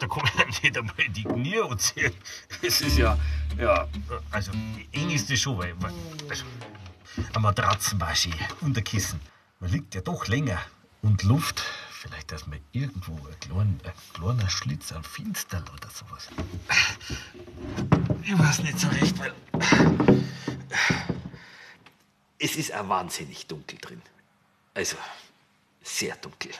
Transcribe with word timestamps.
Da 0.00 0.06
kann 0.06 0.22
man 0.22 0.32
ja 0.38 0.44
nicht 0.46 0.78
einmal 0.78 1.08
die 1.08 1.24
Knie 1.24 1.60
anziehen. 1.60 2.14
Es 2.62 2.80
ist 2.80 2.98
ja, 2.98 3.18
ja, 3.56 3.88
also 4.30 4.52
eng 4.92 5.10
ist 5.10 5.30
das 5.30 5.40
schon, 5.40 5.58
weil, 5.58 5.74
weil 5.82 5.92
also, 6.28 6.44
eine 7.16 7.40
Matratzenwasche 7.40 8.30
und 8.60 8.76
ein 8.76 8.84
Kissen. 8.84 9.20
Man 9.60 9.70
liegt 9.70 9.94
ja 9.94 10.00
doch 10.00 10.26
länger. 10.28 10.60
Und 11.02 11.22
Luft, 11.22 11.62
vielleicht, 11.90 12.32
dass 12.32 12.46
man 12.46 12.60
irgendwo 12.72 13.12
ein 13.14 13.40
kleiner, 13.40 13.62
ein 13.62 13.92
kleiner 14.14 14.50
Schlitz, 14.50 14.92
ein 14.92 15.02
Finsterl 15.02 15.62
oder 15.62 15.90
sowas. 15.90 16.28
Ich 18.22 18.38
weiß 18.38 18.62
nicht 18.62 18.78
so 18.78 18.88
recht, 18.88 19.18
weil. 19.18 19.32
Es 22.40 22.54
ist 22.54 22.72
auch 22.72 22.88
wahnsinnig 22.88 23.46
dunkel 23.46 23.78
drin. 23.78 24.02
Also, 24.74 24.96
sehr 25.82 26.14
dunkel. 26.16 26.52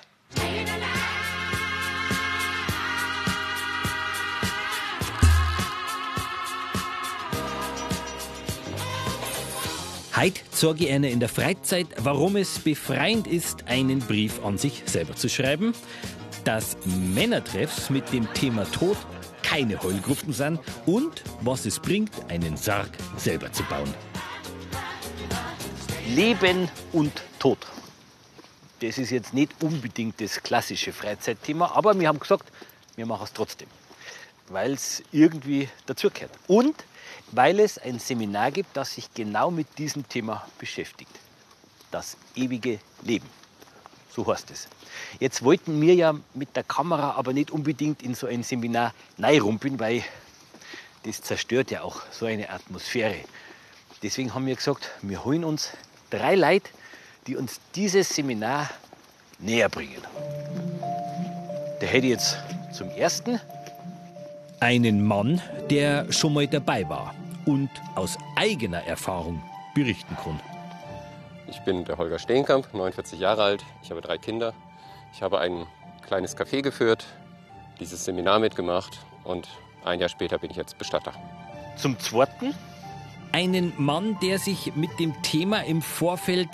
Heute 10.19 10.41
zeige 10.51 10.85
ich 10.85 10.91
Ihnen 10.91 11.05
in 11.05 11.21
der 11.21 11.29
Freizeit, 11.29 11.87
warum 11.99 12.35
es 12.35 12.59
befreiend 12.59 13.29
ist, 13.29 13.69
einen 13.69 14.01
Brief 14.01 14.45
an 14.45 14.59
sich 14.59 14.83
selber 14.85 15.15
zu 15.15 15.29
schreiben, 15.29 15.75
dass 16.43 16.77
Männertreffs 17.15 17.89
mit 17.89 18.13
dem 18.13 18.27
Thema 18.35 18.65
Tod 18.65 18.97
keine 19.45 19.81
Heulgruppen 19.81 20.33
sind 20.33 20.59
und 20.87 21.23
was 21.43 21.67
es 21.67 21.79
bringt, 21.79 22.11
einen 22.29 22.57
Sarg 22.57 22.91
selber 23.17 23.53
zu 23.53 23.63
bauen. 23.65 23.95
Leben 26.09 26.69
und 26.93 27.13
Tod. 27.39 27.59
Das 28.81 28.99
ist 28.99 29.11
jetzt 29.11 29.33
nicht 29.33 29.53
unbedingt 29.63 30.21
das 30.21 30.43
klassische 30.43 30.93
Freizeitthema, 30.93 31.71
aber 31.77 31.97
wir 31.97 32.09
haben 32.09 32.19
gesagt, 32.19 32.51
wir 32.97 33.07
machen 33.07 33.23
es 33.23 33.33
trotzdem, 33.33 33.69
weil 34.53 34.73
es 34.73 35.03
irgendwie 35.13 35.69
dazugehört. 35.87 36.33
Und 36.47 36.85
weil 37.33 37.61
es 37.61 37.79
ein 37.79 37.99
Seminar 37.99 38.51
gibt, 38.51 38.77
das 38.77 38.95
sich 38.95 39.13
genau 39.15 39.51
mit 39.51 39.67
diesem 39.79 40.09
Thema 40.09 40.47
beschäftigt. 40.59 41.11
Das 41.91 42.17
ewige 42.35 42.81
Leben. 43.03 43.29
So 44.11 44.27
heißt 44.27 44.51
es. 44.51 44.69
Jetzt 45.21 45.45
wollten 45.45 45.81
wir 45.81 45.95
ja 45.95 46.15
mit 46.35 46.57
der 46.57 46.65
Kamera 46.65 47.13
aber 47.13 47.33
nicht 47.33 47.51
unbedingt 47.51 48.03
in 48.03 48.15
so 48.15 48.27
ein 48.27 48.43
Seminar 48.43 48.93
rumpeln, 49.19 49.79
weil 49.79 50.03
das 51.05 51.23
zerstört 51.23 51.71
ja 51.71 51.83
auch 51.83 52.03
so 52.11 52.27
eine 52.27 52.51
Atmosphäre. 52.51 53.17
Deswegen 54.03 54.35
haben 54.35 54.47
wir 54.47 54.57
gesagt, 54.57 54.91
wir 55.03 55.25
holen 55.25 55.45
uns 55.45 55.71
drei 56.11 56.35
Leute, 56.35 56.71
die 57.27 57.37
uns 57.37 57.61
dieses 57.75 58.09
Seminar 58.09 58.71
näher 59.39 59.69
bringen. 59.69 60.03
Der 61.81 61.89
hätte 61.89 62.07
jetzt 62.07 62.37
zum 62.73 62.91
ersten 62.91 63.41
einen 64.61 65.05
Mann, 65.05 65.41
der 65.71 66.11
schon 66.13 66.35
mal 66.35 66.47
dabei 66.47 66.89
war 66.89 67.15
und 67.47 67.71
aus 67.95 68.19
eigener 68.37 68.85
Erfahrung 68.85 69.43
berichten 69.75 70.17
kann. 70.23 70.41
Ich 71.49 71.61
bin 71.61 71.85
der 71.85 71.97
Holger 71.97 72.19
Steenkamp, 72.19 72.73
49 72.75 73.19
Jahre 73.19 73.43
alt. 73.43 73.65
Ich 73.83 73.91
habe 73.91 74.01
drei 74.01 74.19
Kinder. 74.19 74.53
Ich 75.15 75.23
habe 75.23 75.39
ein 75.41 75.67
kleines 76.07 76.37
Café 76.37 76.63
geführt, 76.63 77.07
dieses 77.81 78.05
Seminar 78.05 78.39
mitgemacht 78.39 78.99
und 79.25 79.49
ein 79.85 80.01
Jahr 80.01 80.09
später 80.09 80.39
bin 80.39 80.51
ich 80.51 80.57
jetzt 80.57 80.77
Bestatter. 80.79 81.13
Zum 81.77 81.99
zweiten? 81.99 82.55
Einen 83.33 83.73
Mann, 83.77 84.19
der 84.23 84.39
sich 84.39 84.75
mit 84.75 84.91
dem 84.99 85.23
Thema 85.23 85.65
im 85.65 85.81
Vorfeld 85.83 86.49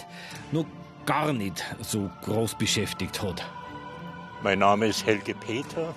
noch 0.52 0.66
gar 1.06 1.32
nicht 1.32 1.64
so 1.80 2.10
groß 2.22 2.54
beschäftigt 2.54 3.22
hat. 3.22 3.44
Mein 4.42 4.58
Name 4.58 4.86
ist 4.86 5.06
Helge 5.06 5.34
Peter. 5.34 5.94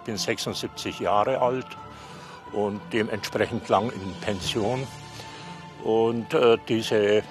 Ich 0.00 0.06
bin 0.06 0.16
76 0.16 0.98
Jahre 1.00 1.40
alt 1.40 1.66
und 2.52 2.80
dementsprechend 2.90 3.68
lang 3.68 3.90
in 3.90 4.14
Pension. 4.22 4.86
Und 5.84 6.32
äh, 6.32 6.56
diese 6.68 7.22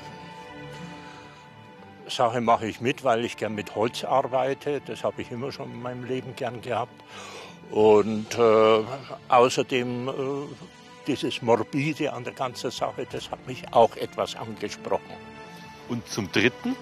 Sache 2.07 2.41
mache 2.41 2.67
ich 2.67 2.79
mit, 2.79 3.03
weil 3.03 3.25
ich 3.25 3.37
gern 3.37 3.55
mit 3.55 3.75
Holz 3.75 4.03
arbeite. 4.03 4.81
Das 4.85 5.03
habe 5.03 5.23
ich 5.23 5.31
immer 5.31 5.51
schon 5.51 5.71
in 5.71 5.81
meinem 5.81 6.03
Leben 6.03 6.35
gern 6.35 6.61
gehabt. 6.61 6.93
Und 7.71 8.37
äh, 8.37 8.83
außerdem 9.29 10.07
äh, 10.07 10.11
dieses 11.07 11.41
Morbide 11.41 12.13
an 12.13 12.23
der 12.23 12.33
ganzen 12.33 12.69
Sache, 12.69 13.07
das 13.11 13.31
hat 13.31 13.45
mich 13.47 13.63
auch 13.73 13.95
etwas 13.95 14.35
angesprochen. 14.35 15.13
Und 15.87 16.07
zum 16.07 16.31
Dritten? 16.31 16.75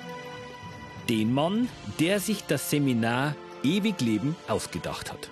Den 1.08 1.34
Mann, 1.34 1.70
der 2.00 2.20
sich 2.20 2.44
das 2.46 2.70
Seminar 2.70 3.36
Ewig 3.64 4.02
Leben 4.02 4.36
ausgedacht 4.50 5.12
hat. 5.12 5.30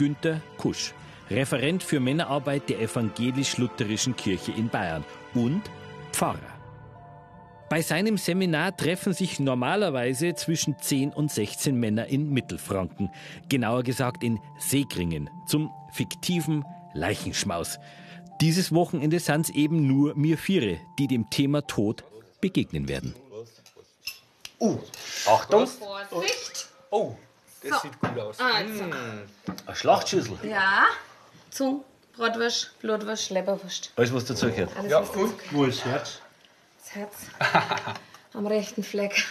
Günter 0.00 0.40
Kusch, 0.56 0.94
Referent 1.28 1.82
für 1.82 2.00
Männerarbeit 2.00 2.70
der 2.70 2.80
evangelisch-lutherischen 2.80 4.16
Kirche 4.16 4.50
in 4.50 4.70
Bayern 4.70 5.04
und 5.34 5.60
Pfarrer. 6.10 6.38
Bei 7.68 7.82
seinem 7.82 8.16
Seminar 8.16 8.74
treffen 8.74 9.12
sich 9.12 9.40
normalerweise 9.40 10.34
zwischen 10.34 10.78
10 10.78 11.10
und 11.10 11.30
16 11.30 11.78
Männer 11.78 12.06
in 12.06 12.30
Mittelfranken, 12.30 13.10
genauer 13.50 13.82
gesagt 13.82 14.24
in 14.24 14.40
Seegringen, 14.58 15.28
zum 15.46 15.70
fiktiven 15.92 16.64
Leichenschmaus. 16.94 17.78
Dieses 18.40 18.72
Wochenende 18.72 19.18
sind 19.18 19.42
es 19.42 19.50
eben 19.50 19.86
nur 19.86 20.14
mir 20.14 20.38
Viere, 20.38 20.78
die 20.98 21.08
dem 21.08 21.28
Thema 21.28 21.66
Tod 21.66 22.04
begegnen 22.40 22.88
werden. 22.88 23.14
Uh, 24.58 24.78
Achtung! 25.26 25.66
Vorsicht! 25.66 26.70
Oh, 26.90 27.16
das 27.62 27.70
So. 27.70 27.78
sieht 27.82 28.00
gut 28.00 28.18
aus. 28.18 28.36
Also, 28.40 28.84
Eine 28.84 29.76
Schlachtschüssel. 29.76 30.38
ja. 30.44 30.84
Zung, 31.50 31.84
Bratwurst, 32.16 32.78
Blutwurst, 32.80 33.30
Leberwurst. 33.30 33.92
Alles, 33.96 34.14
was 34.14 34.24
dazugehört. 34.24 34.70
Alles, 34.76 34.90
Ja, 34.90 35.00
was 35.02 35.10
und? 35.10 35.32
dazu 35.32 35.44
Wo 35.50 35.64
ist 35.64 35.80
das 35.80 35.86
Herz? 35.86 36.20
Das 36.84 36.94
Herz. 36.94 37.14
Am 38.34 38.46
rechten 38.46 38.84
Fleck. 38.84 39.24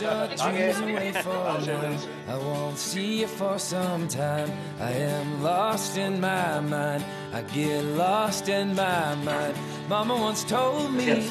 your 0.00 0.26
dreams 0.36 0.80
away 0.80 1.12
for 1.12 1.60
now. 1.60 1.98
I 2.28 2.36
won't 2.38 2.78
see 2.78 3.20
you 3.20 3.26
for 3.26 3.58
some 3.58 4.08
time. 4.08 4.50
I 4.80 4.92
am 4.92 5.42
lost 5.42 5.96
in 5.98 6.20
my 6.20 6.60
mind. 6.60 7.04
I 7.34 7.42
get 7.52 7.84
lost 7.96 8.48
in 8.48 8.74
my 8.74 9.14
mind. 9.16 9.54
Mama 9.88 10.16
once 10.16 10.42
told 10.44 10.92
me 10.94 11.28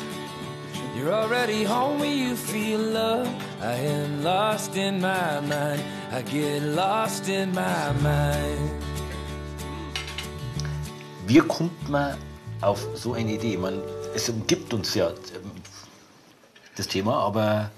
you're 0.96 1.12
already 1.14 1.64
home 1.64 2.00
when 2.00 2.16
you 2.18 2.36
feel 2.36 2.80
love. 2.80 3.28
I 3.64 3.76
am 3.76 4.22
lost 4.22 4.76
in 4.76 5.00
my 5.00 5.40
mind. 5.40 5.82
I 6.12 6.22
get 6.30 6.64
lost 6.76 7.30
in 7.30 7.50
my 7.52 7.94
mind. 8.02 8.72
Wie 11.26 11.40
kommt 11.40 11.88
man 11.88 12.18
auf 12.60 12.86
so 12.94 13.14
eine 13.14 13.32
Idee? 13.32 13.56
Man, 13.56 13.82
es 14.14 14.28
umgibt 14.28 14.74
uns 14.74 14.94
ja 14.96 15.12
ähm, 15.12 15.52
das 16.76 16.90
Thema, 16.90 17.20
aber 17.20 17.72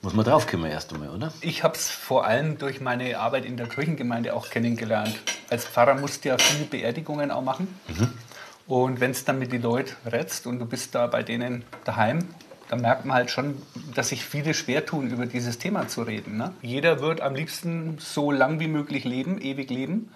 muss 0.00 0.14
man 0.14 0.24
draufkommen 0.24 0.70
erst 0.70 0.92
einmal, 0.92 1.10
oder? 1.10 1.32
Ich 1.40 1.64
habe 1.64 1.74
es 1.74 1.90
vor 1.90 2.24
allem 2.24 2.58
durch 2.58 2.80
meine 2.80 3.18
Arbeit 3.18 3.46
in 3.46 3.56
der 3.56 3.66
Kirchengemeinde 3.66 4.32
auch 4.32 4.48
kennengelernt. 4.48 5.18
Als 5.50 5.64
Pfarrer 5.64 5.96
musst 5.96 6.24
du 6.24 6.28
ja 6.28 6.38
viele 6.38 6.66
Beerdigungen 6.66 7.32
auch 7.32 7.42
machen. 7.42 7.66
Und 8.68 9.00
wenn 9.00 9.10
es 9.10 9.24
dann 9.24 9.40
mit 9.40 9.50
den 9.50 9.62
Leuten 9.62 9.96
rätst 10.08 10.46
und 10.46 10.60
du 10.60 10.66
bist 10.66 10.94
da 10.94 11.08
bei 11.08 11.24
denen 11.24 11.64
daheim, 11.84 12.28
dann 12.68 12.80
merkt 12.80 13.04
man 13.04 13.16
halt 13.16 13.30
schon, 13.30 13.62
dass 13.94 14.08
sich 14.08 14.24
viele 14.24 14.54
schwer 14.54 14.84
tun, 14.84 15.10
über 15.10 15.26
dieses 15.26 15.58
Thema 15.58 15.88
zu 15.88 16.02
reden. 16.02 16.36
Ne? 16.36 16.52
Jeder 16.62 17.00
wird 17.00 17.20
am 17.20 17.34
liebsten 17.34 17.96
so 17.98 18.30
lang 18.32 18.60
wie 18.60 18.68
möglich 18.68 19.04
leben, 19.04 19.40
ewig 19.40 19.70
leben. 19.70 20.10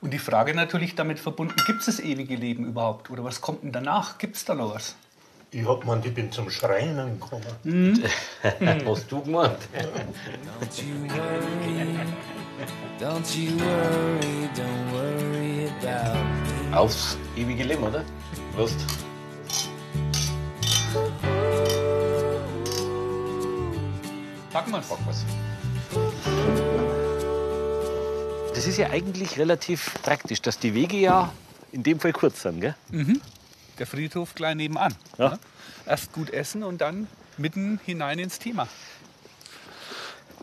Und 0.00 0.12
die 0.12 0.18
Frage 0.18 0.54
natürlich 0.54 0.94
damit 0.94 1.20
verbunden, 1.20 1.56
gibt 1.66 1.80
es 1.80 1.86
das 1.86 2.00
ewige 2.00 2.34
Leben 2.36 2.64
überhaupt? 2.64 3.10
Oder 3.10 3.22
was 3.22 3.42
kommt 3.42 3.62
denn 3.62 3.72
danach? 3.72 4.16
Gibt 4.16 4.36
es 4.36 4.44
da 4.46 4.54
noch 4.54 4.74
was? 4.74 4.96
Ich 5.50 5.66
hab 5.66 5.80
gemeint, 5.80 6.06
ich 6.06 6.14
bin 6.14 6.30
zum 6.30 6.48
Schreinen 6.48 7.18
gekommen. 7.18 7.44
Hast 8.86 9.12
du 9.12 9.20
gemeint? 9.20 9.58
Don't 10.60 10.80
you 10.80 11.08
worry, 11.08 11.98
don't 13.00 13.36
you 13.36 13.58
worry, 13.58 14.48
don't 14.54 14.92
worry 14.92 15.68
about 15.82 16.14
me. 16.70 16.76
Aufs 16.76 17.18
ewige 17.36 17.64
Leben, 17.64 17.82
oder? 17.82 18.04
Lust. 24.50 24.52
Packen 24.52 24.72
wir 24.72 24.82
was. 25.06 25.24
Das 28.54 28.66
ist 28.66 28.76
ja 28.76 28.90
eigentlich 28.90 29.38
relativ 29.38 29.94
praktisch, 30.02 30.42
dass 30.42 30.58
die 30.58 30.74
Wege 30.74 30.96
ja 30.96 31.32
in 31.72 31.82
dem 31.82 32.00
Fall 32.00 32.12
kurz 32.12 32.42
sind, 32.42 32.60
gell? 32.60 32.74
Der 33.78 33.86
Friedhof 33.86 34.34
gleich 34.34 34.56
nebenan. 34.56 34.94
Ja. 35.18 35.30
ne? 35.30 35.38
Erst 35.86 36.12
gut 36.12 36.30
essen 36.30 36.62
und 36.62 36.80
dann 36.80 37.06
mitten 37.38 37.80
hinein 37.84 38.18
ins 38.18 38.38
Thema. 38.38 38.68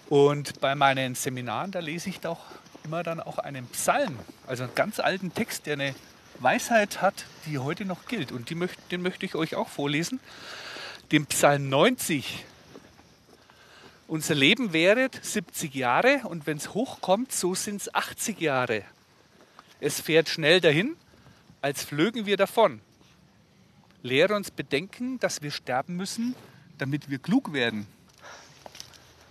Und 0.09 0.59
bei 0.61 0.73
meinen 0.73 1.15
Seminaren, 1.15 1.71
da 1.71 1.79
lese 1.79 2.09
ich 2.09 2.21
doch 2.21 2.39
immer 2.83 3.03
dann 3.03 3.19
auch 3.19 3.37
einen 3.37 3.67
Psalm, 3.67 4.17
also 4.47 4.63
einen 4.63 4.75
ganz 4.75 4.99
alten 4.99 5.33
Text, 5.33 5.65
der 5.65 5.73
eine 5.73 5.93
Weisheit 6.39 7.01
hat, 7.01 7.25
die 7.45 7.59
heute 7.59 7.83
noch 7.83 8.05
gilt. 8.07 8.31
Und 8.31 8.49
die 8.49 8.55
möcht, 8.55 8.79
den 8.91 9.01
möchte 9.01 9.25
ich 9.25 9.35
euch 9.35 9.55
auch 9.55 9.67
vorlesen. 9.67 10.21
Den 11.11 11.25
Psalm 11.25 11.69
90. 11.69 12.45
unser 14.07 14.35
Leben 14.35 14.73
währet 14.73 15.19
70 15.23 15.73
Jahre 15.75 16.21
und 16.23 16.47
wenn 16.47 16.57
es 16.57 16.73
hochkommt, 16.73 17.31
so 17.31 17.55
sind 17.55 17.81
es 17.81 17.93
80 17.93 18.39
Jahre. 18.39 18.83
Es 19.79 20.01
fährt 20.01 20.29
schnell 20.29 20.61
dahin, 20.61 20.95
als 21.61 21.83
flögen 21.83 22.25
wir 22.25 22.37
davon. 22.37 22.81
Lehre 24.01 24.35
uns 24.35 24.51
bedenken, 24.51 25.19
dass 25.19 25.41
wir 25.41 25.51
sterben 25.51 25.95
müssen, 25.95 26.35
damit 26.77 27.09
wir 27.09 27.19
klug 27.19 27.53
werden. 27.53 27.87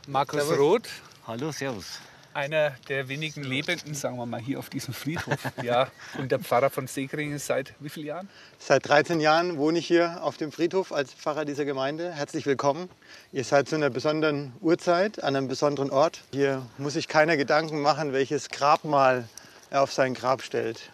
Markus 0.06 0.40
Servus. 0.40 0.58
Roth, 0.58 0.88
Hallo, 1.26 1.50
Servus. 1.50 1.98
Einer 2.36 2.72
der 2.88 3.08
wenigen 3.08 3.42
Lebenden, 3.42 3.94
sagen 3.94 4.18
wir 4.18 4.26
mal, 4.26 4.40
hier 4.40 4.58
auf 4.58 4.68
diesem 4.68 4.92
Friedhof. 4.92 5.38
ja, 5.62 5.88
und 6.18 6.30
der 6.30 6.38
Pfarrer 6.38 6.68
von 6.68 6.86
Segringen 6.86 7.38
seit 7.38 7.72
wie 7.80 7.88
vielen 7.88 8.06
Jahren? 8.06 8.28
Seit 8.58 8.86
13 8.86 9.20
Jahren 9.20 9.56
wohne 9.56 9.78
ich 9.78 9.86
hier 9.86 10.22
auf 10.22 10.36
dem 10.36 10.52
Friedhof 10.52 10.92
als 10.92 11.14
Pfarrer 11.14 11.46
dieser 11.46 11.64
Gemeinde. 11.64 12.12
Herzlich 12.12 12.44
willkommen. 12.44 12.90
Ihr 13.32 13.42
seid 13.42 13.68
zu 13.68 13.76
einer 13.76 13.88
besonderen 13.88 14.52
Uhrzeit, 14.60 15.24
an 15.24 15.34
einem 15.34 15.48
besonderen 15.48 15.90
Ort. 15.90 16.20
Hier 16.30 16.60
muss 16.76 16.92
sich 16.92 17.08
keiner 17.08 17.38
Gedanken 17.38 17.80
machen, 17.80 18.12
welches 18.12 18.50
Grabmal 18.50 19.26
er 19.70 19.82
auf 19.82 19.92
sein 19.92 20.12
Grab 20.12 20.42
stellt. 20.42 20.90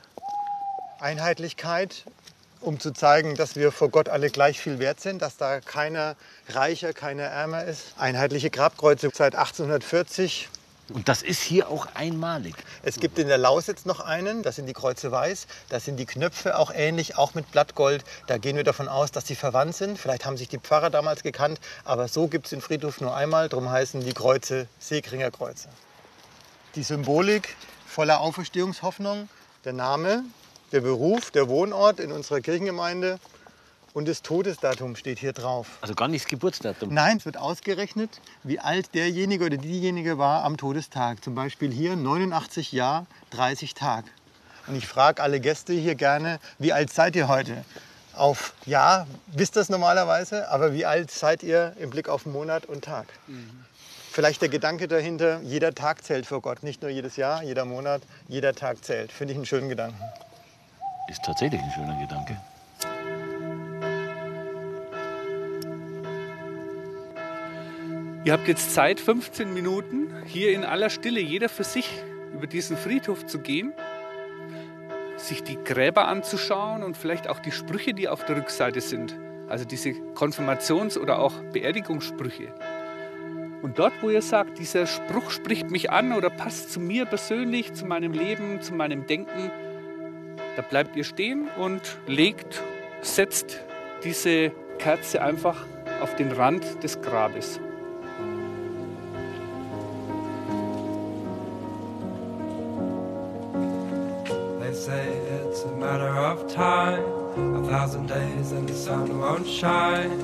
Einheitlichkeit, 1.00 2.04
um 2.60 2.78
zu 2.78 2.92
zeigen, 2.92 3.34
dass 3.34 3.56
wir 3.56 3.72
vor 3.72 3.88
Gott 3.88 4.08
alle 4.08 4.30
gleich 4.30 4.60
viel 4.60 4.78
wert 4.78 5.00
sind, 5.00 5.20
dass 5.20 5.38
da 5.38 5.60
keiner 5.60 6.14
reicher, 6.50 6.92
keiner 6.92 7.24
ärmer 7.24 7.64
ist. 7.64 7.94
Einheitliche 7.98 8.50
Grabkreuze 8.50 9.10
seit 9.12 9.34
1840 9.34 10.48
Und 10.92 11.08
das 11.08 11.22
ist 11.22 11.40
hier 11.40 11.68
auch 11.68 11.86
einmalig. 11.94 12.54
es 12.82 12.96
gibt 12.96 13.18
in 13.18 13.28
der 13.28 13.38
Lausitz 13.38 13.86
noch 13.86 14.00
einen, 14.00 14.42
das 14.42 14.56
sind 14.56 14.66
die 14.66 14.72
Kreuze 14.72 15.10
weiß. 15.10 15.46
Da 15.70 15.80
sind 15.80 15.96
die 15.96 16.06
Knöpfe 16.06 16.58
auch 16.58 16.70
ähnlich, 16.72 17.16
auch 17.16 17.34
mit 17.34 17.50
Blattgold. 17.50 18.04
Da 18.26 18.38
gehen 18.38 18.56
wir 18.56 18.64
davon 18.64 18.88
aus, 18.88 19.10
dass 19.10 19.26
sie 19.26 19.34
verwandt 19.34 19.74
sind. 19.74 19.98
Vielleicht 19.98 20.26
haben 20.26 20.36
sich 20.36 20.48
die 20.48 20.58
Pfarrer 20.58 20.90
damals 20.90 21.22
gekannt, 21.22 21.60
aber 21.84 22.08
so 22.08 22.28
gibt 22.28 22.46
es 22.46 22.50
den 22.50 22.60
Friedhof 22.60 23.00
nur 23.00 23.16
einmal. 23.16 23.48
Darum 23.48 23.70
heißen 23.70 24.02
die 24.02 24.12
Kreuze 24.12 24.68
Seekringer 24.78 25.30
Kreuze. 25.30 25.68
Die 26.74 26.82
Symbolik 26.82 27.56
voller 27.86 28.20
Auferstehungshoffnung, 28.20 29.28
der 29.64 29.72
Name, 29.72 30.24
der 30.72 30.80
Beruf, 30.80 31.30
der 31.30 31.48
Wohnort 31.48 32.00
in 32.00 32.12
unserer 32.12 32.40
Kirchengemeinde 32.40 33.18
und 33.94 34.08
das 34.08 34.22
Todesdatum 34.22 34.96
steht 34.96 35.18
hier 35.18 35.32
drauf. 35.32 35.78
Also 35.80 35.94
gar 35.94 36.08
nicht 36.08 36.24
das 36.24 36.30
Geburtsdatum. 36.30 36.92
Nein, 36.92 37.18
es 37.18 37.24
wird 37.24 37.36
ausgerechnet, 37.36 38.20
wie 38.42 38.58
alt 38.58 38.94
derjenige 38.94 39.46
oder 39.46 39.56
diejenige 39.56 40.18
war 40.18 40.44
am 40.44 40.56
Todestag. 40.56 41.22
Zum 41.22 41.34
Beispiel 41.34 41.70
hier 41.70 41.96
89 41.96 42.72
Jahr, 42.72 43.06
30 43.30 43.74
Tag. 43.74 44.04
Und 44.66 44.76
ich 44.76 44.86
frage 44.86 45.22
alle 45.22 45.40
Gäste 45.40 45.72
hier 45.72 45.94
gerne, 45.94 46.38
wie 46.58 46.72
alt 46.72 46.92
seid 46.92 47.16
ihr 47.16 47.28
heute? 47.28 47.64
Auf 48.14 48.54
Jahr 48.66 49.06
wisst 49.26 49.56
ihr 49.56 49.60
das 49.60 49.68
normalerweise, 49.68 50.48
aber 50.50 50.72
wie 50.74 50.84
alt 50.84 51.10
seid 51.10 51.42
ihr 51.42 51.74
im 51.78 51.90
Blick 51.90 52.08
auf 52.08 52.26
Monat 52.26 52.66
und 52.66 52.84
Tag? 52.84 53.06
Vielleicht 54.10 54.42
der 54.42 54.50
Gedanke 54.50 54.88
dahinter, 54.88 55.40
jeder 55.40 55.74
Tag 55.74 56.04
zählt 56.04 56.26
vor 56.26 56.42
Gott. 56.42 56.62
Nicht 56.62 56.82
nur 56.82 56.90
jedes 56.90 57.16
Jahr, 57.16 57.42
jeder 57.42 57.64
Monat, 57.64 58.02
jeder 58.28 58.54
Tag 58.54 58.84
zählt. 58.84 59.10
Finde 59.10 59.32
ich 59.32 59.38
einen 59.38 59.46
schönen 59.46 59.70
Gedanken. 59.70 59.98
Ist 61.08 61.22
tatsächlich 61.24 61.60
ein 61.60 61.70
schöner 61.72 61.98
Gedanke. 61.98 62.36
Ihr 68.24 68.32
habt 68.32 68.46
jetzt 68.46 68.72
Zeit, 68.72 69.00
15 69.00 69.52
Minuten 69.52 70.14
hier 70.26 70.52
in 70.52 70.64
aller 70.64 70.90
Stille, 70.90 71.18
jeder 71.18 71.48
für 71.48 71.64
sich, 71.64 71.90
über 72.32 72.46
diesen 72.46 72.76
Friedhof 72.76 73.26
zu 73.26 73.40
gehen, 73.40 73.72
sich 75.16 75.42
die 75.42 75.56
Gräber 75.56 76.06
anzuschauen 76.06 76.84
und 76.84 76.96
vielleicht 76.96 77.28
auch 77.28 77.40
die 77.40 77.50
Sprüche, 77.50 77.94
die 77.94 78.08
auf 78.08 78.24
der 78.24 78.36
Rückseite 78.36 78.80
sind. 78.80 79.18
Also 79.48 79.64
diese 79.64 79.90
Konfirmations- 80.14 80.96
oder 80.96 81.18
auch 81.18 81.32
Beerdigungssprüche. 81.52 82.54
Und 83.60 83.80
dort, 83.80 83.92
wo 84.02 84.08
ihr 84.08 84.22
sagt, 84.22 84.60
dieser 84.60 84.86
Spruch 84.86 85.32
spricht 85.32 85.72
mich 85.72 85.90
an 85.90 86.12
oder 86.12 86.30
passt 86.30 86.72
zu 86.72 86.78
mir 86.78 87.06
persönlich, 87.06 87.72
zu 87.72 87.86
meinem 87.86 88.12
Leben, 88.12 88.60
zu 88.60 88.72
meinem 88.72 89.04
Denken, 89.08 89.50
da 90.54 90.62
bleibt 90.62 90.94
ihr 90.94 91.04
stehen 91.04 91.48
und 91.58 91.98
legt, 92.06 92.62
setzt 93.00 93.64
diese 94.04 94.52
Kerze 94.78 95.22
einfach 95.22 95.66
auf 96.00 96.14
den 96.14 96.30
Rand 96.30 96.84
des 96.84 97.00
Grabes. 97.02 97.60
Say 104.82 105.06
it's 105.38 105.62
a 105.62 105.74
matter 105.76 106.14
of 106.30 106.52
time. 106.52 107.04
A 107.60 107.62
thousand 107.70 108.08
days 108.08 108.50
and 108.50 108.68
the 108.68 108.74
sun 108.74 109.06
won't 109.20 109.46
shine 109.46 110.18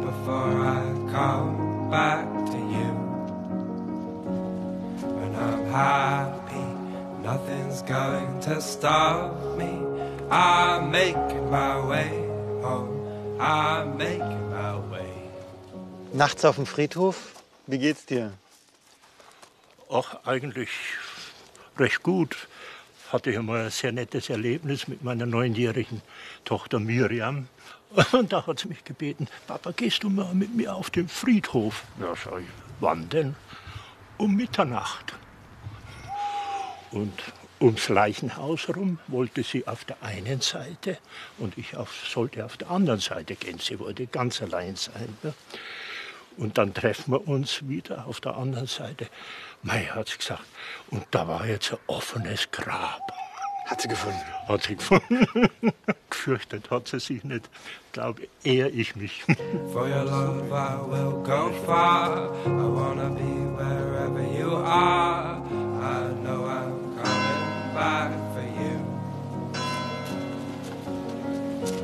before 0.00 0.54
I 0.80 0.82
come 1.12 1.90
back 1.90 2.26
to 2.52 2.58
you. 2.74 2.90
When 5.18 5.32
I'm 5.46 5.62
happy, 5.66 6.68
nothing's 7.22 7.82
going 7.82 8.40
to 8.48 8.62
stop 8.62 9.58
me. 9.58 9.72
I'm 10.30 10.90
making 10.90 11.50
my 11.50 11.74
way 11.90 12.10
home. 12.62 12.96
I'm 13.38 13.98
making 13.98 14.42
my 14.50 14.74
way. 14.90 15.12
Nachts 16.14 16.46
auf 16.46 16.56
dem 16.56 16.64
Friedhof, 16.64 17.16
wie 17.66 17.78
geht's 17.78 18.06
dir? 18.06 18.32
Auch 19.90 20.24
eigentlich 20.24 20.70
recht 21.76 22.02
gut. 22.02 22.48
Hatte 23.12 23.30
ich 23.30 23.40
mal 23.40 23.64
ein 23.64 23.70
sehr 23.70 23.92
nettes 23.92 24.28
Erlebnis 24.28 24.86
mit 24.86 25.02
meiner 25.02 25.24
neunjährigen 25.24 26.02
Tochter 26.44 26.78
Miriam. 26.78 27.48
Und 28.12 28.32
da 28.32 28.46
hat 28.46 28.58
sie 28.58 28.68
mich 28.68 28.84
gebeten, 28.84 29.28
Papa, 29.46 29.72
gehst 29.72 30.02
du 30.02 30.10
mal 30.10 30.34
mit 30.34 30.54
mir 30.54 30.74
auf 30.74 30.90
den 30.90 31.08
Friedhof? 31.08 31.84
Ja, 31.98 32.14
sag 32.14 32.40
ich, 32.40 32.48
wann 32.80 33.08
denn? 33.08 33.34
Um 34.18 34.36
Mitternacht. 34.36 35.14
Und 36.90 37.12
ums 37.60 37.88
Leichenhaus 37.88 38.68
rum 38.68 38.98
wollte 39.08 39.42
sie 39.42 39.66
auf 39.66 39.84
der 39.84 40.02
einen 40.02 40.40
Seite 40.40 40.98
und 41.38 41.56
ich 41.58 41.76
auf, 41.76 41.92
sollte 42.06 42.44
auf 42.44 42.56
der 42.56 42.70
anderen 42.70 43.00
Seite 43.00 43.36
gehen. 43.36 43.58
Sie 43.58 43.78
wollte 43.78 44.06
ganz 44.06 44.42
allein 44.42 44.76
sein. 44.76 45.16
Ne? 45.22 45.34
Und 46.38 46.56
dann 46.56 46.72
treffen 46.72 47.12
wir 47.12 47.28
uns 47.28 47.68
wieder 47.68 48.06
auf 48.06 48.20
der 48.20 48.36
anderen 48.36 48.68
Seite. 48.68 49.08
Mei, 49.62 49.82
hat 49.84 50.08
sie 50.08 50.18
gesagt. 50.18 50.44
Und 50.90 51.04
da 51.10 51.26
war 51.26 51.44
jetzt 51.46 51.72
ein 51.72 51.78
offenes 51.88 52.50
Grab. 52.52 53.02
Hat 53.66 53.82
sie 53.82 53.88
gefunden. 53.88 54.20
Hat 54.46 54.62
sie 54.62 54.76
gefunden. 54.76 55.26
Gefürchtet 56.10 56.70
hat 56.70 56.88
sie 56.88 57.00
sich 57.00 57.22
nicht. 57.24 57.50
Glaube 57.92 58.22
eher 58.42 58.72
ich 58.72 58.96
mich. 58.96 59.24
For 59.72 59.86
your 59.86 60.04
love, 60.04 60.50
I 60.50 60.76
will 60.88 61.22
go 61.22 61.50
far. 61.66 62.32
I 62.46 62.48
wanna 62.48 63.10
be 63.10 63.22
wherever 63.56 64.22
you 64.22 64.56
are. 64.56 65.42
I 65.82 66.12
know 66.22 66.46
I'm 66.46 66.96
coming 66.96 67.74
back 67.74 68.12
for 68.32 68.46
you. 68.62 68.80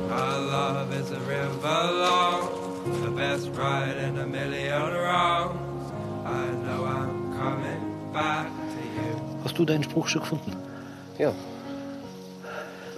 Our 0.09 0.39
love 0.39 0.91
is 0.93 1.11
a 1.11 1.19
river 1.19 1.91
long, 1.91 2.54
the 2.85 3.09
best 3.11 3.49
ride 3.57 3.97
in 3.97 4.17
a 4.19 4.25
million 4.25 4.81
wrongs. 4.93 5.91
I 6.25 6.47
know 6.63 6.85
I'm 6.85 7.33
coming 7.37 8.11
back 8.13 8.47
to 8.47 8.81
you. 8.95 9.43
Hast 9.43 9.57
du 9.57 9.65
deinen 9.65 9.83
Spruch 9.83 10.07
schon 10.07 10.21
gefunden? 10.21 10.55
Ja. 11.17 11.33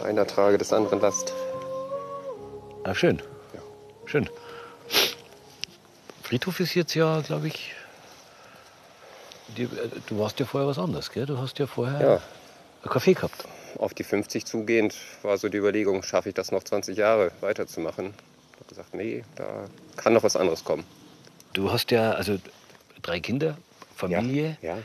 Einer 0.03 0.25
trage 0.27 0.57
des 0.57 0.71
anderen 0.73 0.99
Last. 1.01 1.33
Ah, 2.83 2.93
schön. 2.95 3.21
Ja. 3.53 3.59
Schön. 4.05 4.29
Friedhof 6.23 6.59
ist 6.59 6.75
jetzt 6.75 6.93
ja, 6.93 7.21
glaube 7.21 7.47
ich. 7.47 7.73
Die, 9.57 9.63
äh, 9.63 9.67
du 10.07 10.19
warst 10.19 10.39
ja 10.39 10.45
vorher 10.45 10.67
was 10.69 10.77
anderes, 10.77 11.11
gell? 11.11 11.25
Du 11.25 11.37
hast 11.37 11.57
ja 11.59 11.67
vorher 11.67 12.01
Ja. 12.01 12.21
ein 12.83 12.89
Café 12.89 13.13
gehabt. 13.13 13.45
Auf 13.79 13.93
die 13.93 14.03
50 14.03 14.45
zugehend 14.45 14.95
war 15.23 15.37
so 15.37 15.49
die 15.49 15.57
Überlegung, 15.57 16.03
schaffe 16.03 16.29
ich 16.29 16.35
das 16.35 16.51
noch 16.51 16.63
20 16.63 16.97
Jahre 16.97 17.31
weiterzumachen. 17.41 18.13
Habe 18.67 18.75
gesagt, 18.75 18.93
nee, 18.93 19.23
da 19.35 19.65
kann 19.95 20.13
noch 20.13 20.23
was 20.23 20.35
anderes 20.35 20.63
kommen. 20.65 20.83
Du 21.53 21.71
hast 21.71 21.89
ja 21.91 22.11
also 22.11 22.37
drei 23.01 23.21
Kinder, 23.21 23.57
Familie. 23.95 24.57
Ja, 24.61 24.77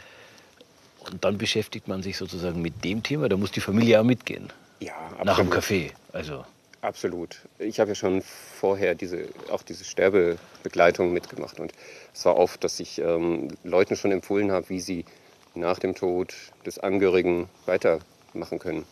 Und 1.10 1.24
dann 1.24 1.36
beschäftigt 1.36 1.88
man 1.88 2.00
sich 2.00 2.16
sozusagen 2.16 2.62
mit 2.62 2.84
dem 2.84 3.02
Thema. 3.02 3.28
Da 3.28 3.36
muss 3.36 3.50
die 3.50 3.60
Familie 3.60 4.00
auch 4.00 4.04
mitgehen. 4.04 4.52
ja 4.78 4.94
Nach 5.24 5.36
dem 5.38 5.52
absolut. 5.52 5.54
Café. 5.54 5.90
Also, 6.12 6.44
Absolut. 6.80 7.38
Ich 7.58 7.78
habe 7.80 7.90
ja 7.90 7.94
schon 7.94 8.22
vorher 8.22 8.94
diese, 8.94 9.28
auch 9.50 9.62
diese 9.62 9.84
Sterbebegleitung 9.84 11.12
mitgemacht. 11.12 11.58
Und 11.60 11.72
es 12.14 12.24
war 12.24 12.36
oft, 12.36 12.62
dass 12.64 12.80
ich 12.80 12.98
ähm, 12.98 13.48
Leuten 13.62 13.96
schon 13.96 14.10
empfohlen 14.12 14.50
habe, 14.52 14.68
wie 14.68 14.80
sie 14.80 15.04
nach 15.54 15.78
dem 15.78 15.94
Tod 15.94 16.34
des 16.66 16.78
Angehörigen 16.78 17.48
weitermachen 17.66 18.58
können. 18.58 18.84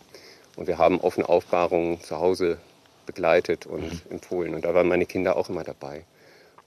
Und 0.56 0.66
wir 0.66 0.78
haben 0.78 1.00
offene 1.00 1.28
Aufbahrungen 1.28 2.00
zu 2.00 2.16
Hause 2.18 2.58
begleitet 3.06 3.66
und 3.66 4.02
empfohlen. 4.10 4.54
Und 4.54 4.64
da 4.64 4.74
waren 4.74 4.88
meine 4.88 5.06
Kinder 5.06 5.36
auch 5.36 5.48
immer 5.48 5.64
dabei. 5.64 6.04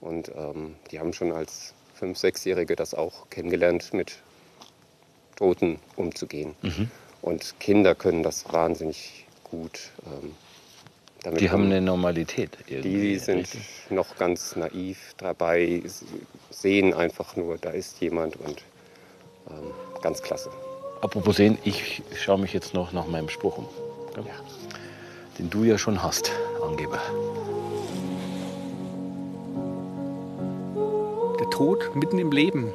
Und 0.01 0.29
ähm, 0.35 0.75
die 0.91 0.99
haben 0.99 1.13
schon 1.13 1.31
als 1.31 1.73
Fünf-, 1.95 2.17
Sechsjährige 2.17 2.75
das 2.75 2.93
auch 2.93 3.29
kennengelernt, 3.29 3.93
mit 3.93 4.17
Toten 5.35 5.79
umzugehen. 5.95 6.55
Und 7.21 7.55
Kinder 7.59 7.95
können 7.95 8.23
das 8.23 8.51
wahnsinnig 8.51 9.25
gut. 9.43 9.91
Ähm, 10.05 10.35
damit 11.23 11.39
Die 11.39 11.49
haben 11.49 11.65
eine 11.65 11.79
Normalität. 11.79 12.57
Die 12.67 13.17
sind 13.17 13.39
richtig? 13.39 13.61
noch 13.89 14.17
ganz 14.17 14.57
naiv 14.57 15.13
dabei, 15.17 15.81
sehen 16.49 16.93
einfach 16.93 17.37
nur, 17.37 17.57
da 17.57 17.69
ist 17.69 18.01
jemand 18.01 18.35
und 18.35 18.61
ähm, 19.49 19.71
ganz 20.01 20.21
klasse. 20.21 20.51
Apropos 21.01 21.37
sehen, 21.37 21.57
ich 21.63 22.01
schaue 22.17 22.39
mich 22.39 22.51
jetzt 22.53 22.73
noch 22.73 22.91
nach 22.91 23.07
meinem 23.07 23.29
Spruch 23.29 23.57
um. 23.57 23.67
gell? 24.15 24.25
Den 25.39 25.49
du 25.49 25.63
ja 25.63 25.77
schon 25.77 26.01
hast, 26.03 26.31
Angeber. 26.63 26.99
Der 31.39 31.49
Tod 31.49 31.95
mitten 31.95 32.19
im 32.19 32.31
Leben. 32.31 32.71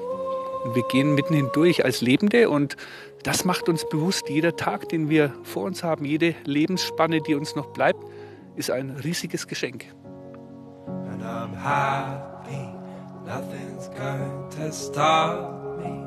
Und 0.64 0.74
wir 0.74 0.82
gehen 0.88 1.14
mitten 1.14 1.34
hindurch 1.34 1.84
als 1.84 2.00
Lebende 2.00 2.50
und 2.50 2.76
das 3.22 3.44
macht 3.44 3.68
uns 3.68 3.88
bewusst, 3.88 4.28
jeder 4.28 4.56
Tag, 4.56 4.88
den 4.88 5.08
wir 5.08 5.32
vor 5.42 5.64
uns 5.64 5.82
haben, 5.82 6.04
jede 6.04 6.34
Lebensspanne, 6.44 7.20
die 7.20 7.34
uns 7.34 7.54
noch 7.54 7.66
bleibt, 7.66 8.02
ist 8.56 8.70
ein 8.70 8.90
riesiges 8.90 9.46
Geschenk. 9.46 9.86
And 11.10 11.22
I'm 11.22 11.54
happy, 11.54 12.72
nothing's 13.24 13.88
going 13.88 14.50
to 14.50 14.72
stop 14.72 15.78
me. 15.78 16.04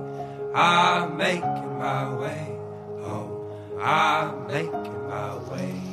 I'm 0.54 1.16
making 1.18 1.78
my 1.78 2.20
way 2.20 2.60
home. 3.02 3.52
I'm 3.80 4.48
making 4.48 5.08
my 5.08 5.36
way. 5.50 5.91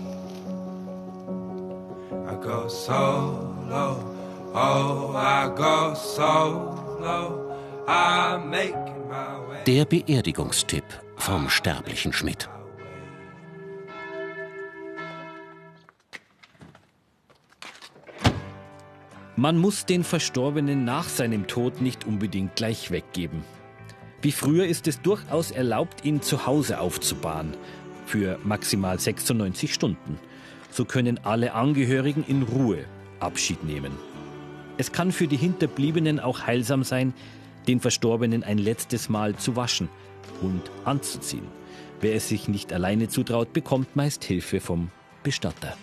Go 2.43 2.69
solo, 2.69 3.97
oh, 4.55 5.13
I 5.17 5.51
go 5.57 5.95
solo. 5.95 7.55
I'm 7.87 8.49
making 8.49 9.09
my 9.09 9.39
way. 9.49 9.65
Der 9.67 9.85
Beerdigungstipp 9.85 10.85
vom 11.17 11.49
sterblichen 11.49 12.13
Schmidt. 12.13 12.49
Man 19.35 19.59
muss 19.59 19.87
den 19.87 20.05
Verstorbenen 20.05 20.85
nach 20.85 21.09
seinem 21.09 21.47
Tod 21.47 21.81
nicht 21.81 22.07
unbedingt 22.07 22.57
gleich 22.57 22.91
weggeben. 22.91 23.43
Wie 24.21 24.33
früher 24.33 24.67
ist 24.67 24.89
es 24.89 25.01
durchaus 25.01 25.51
erlaubt, 25.51 26.05
ihn 26.05 26.23
zu 26.23 26.47
Hause 26.47 26.81
aufzubahren. 26.81 27.57
Für 28.07 28.39
maximal 28.43 28.99
96 28.99 29.73
Stunden. 29.73 30.19
So 30.71 30.85
können 30.85 31.21
alle 31.25 31.55
Angehörigen 31.55 32.25
in 32.27 32.43
Ruhe 32.43 32.85
Abschied 33.21 33.65
nehmen. 33.65 33.93
Es 34.77 34.93
kann 34.93 35.11
für 35.11 35.27
die 35.27 35.37
Hinterbliebenen 35.37 36.21
auch 36.21 36.47
heilsam 36.47 36.85
sein, 36.85 37.15
den 37.67 37.81
Verstorbenen 37.81 38.45
ein 38.45 38.59
letztes 38.59 39.09
Mal 39.09 39.37
zu 39.37 39.57
waschen 39.57 39.89
und 40.41 40.71
anzuziehen. 40.85 41.47
Wer 42.01 42.15
es 42.15 42.29
sich 42.29 42.49
nicht 42.49 42.73
alleine 42.73 43.09
zutraut, 43.09 43.53
bekommt 43.53 43.97
meist 43.97 44.23
Hilfe 44.25 44.61
vom 44.61 44.91
Bestatter. 45.23 45.77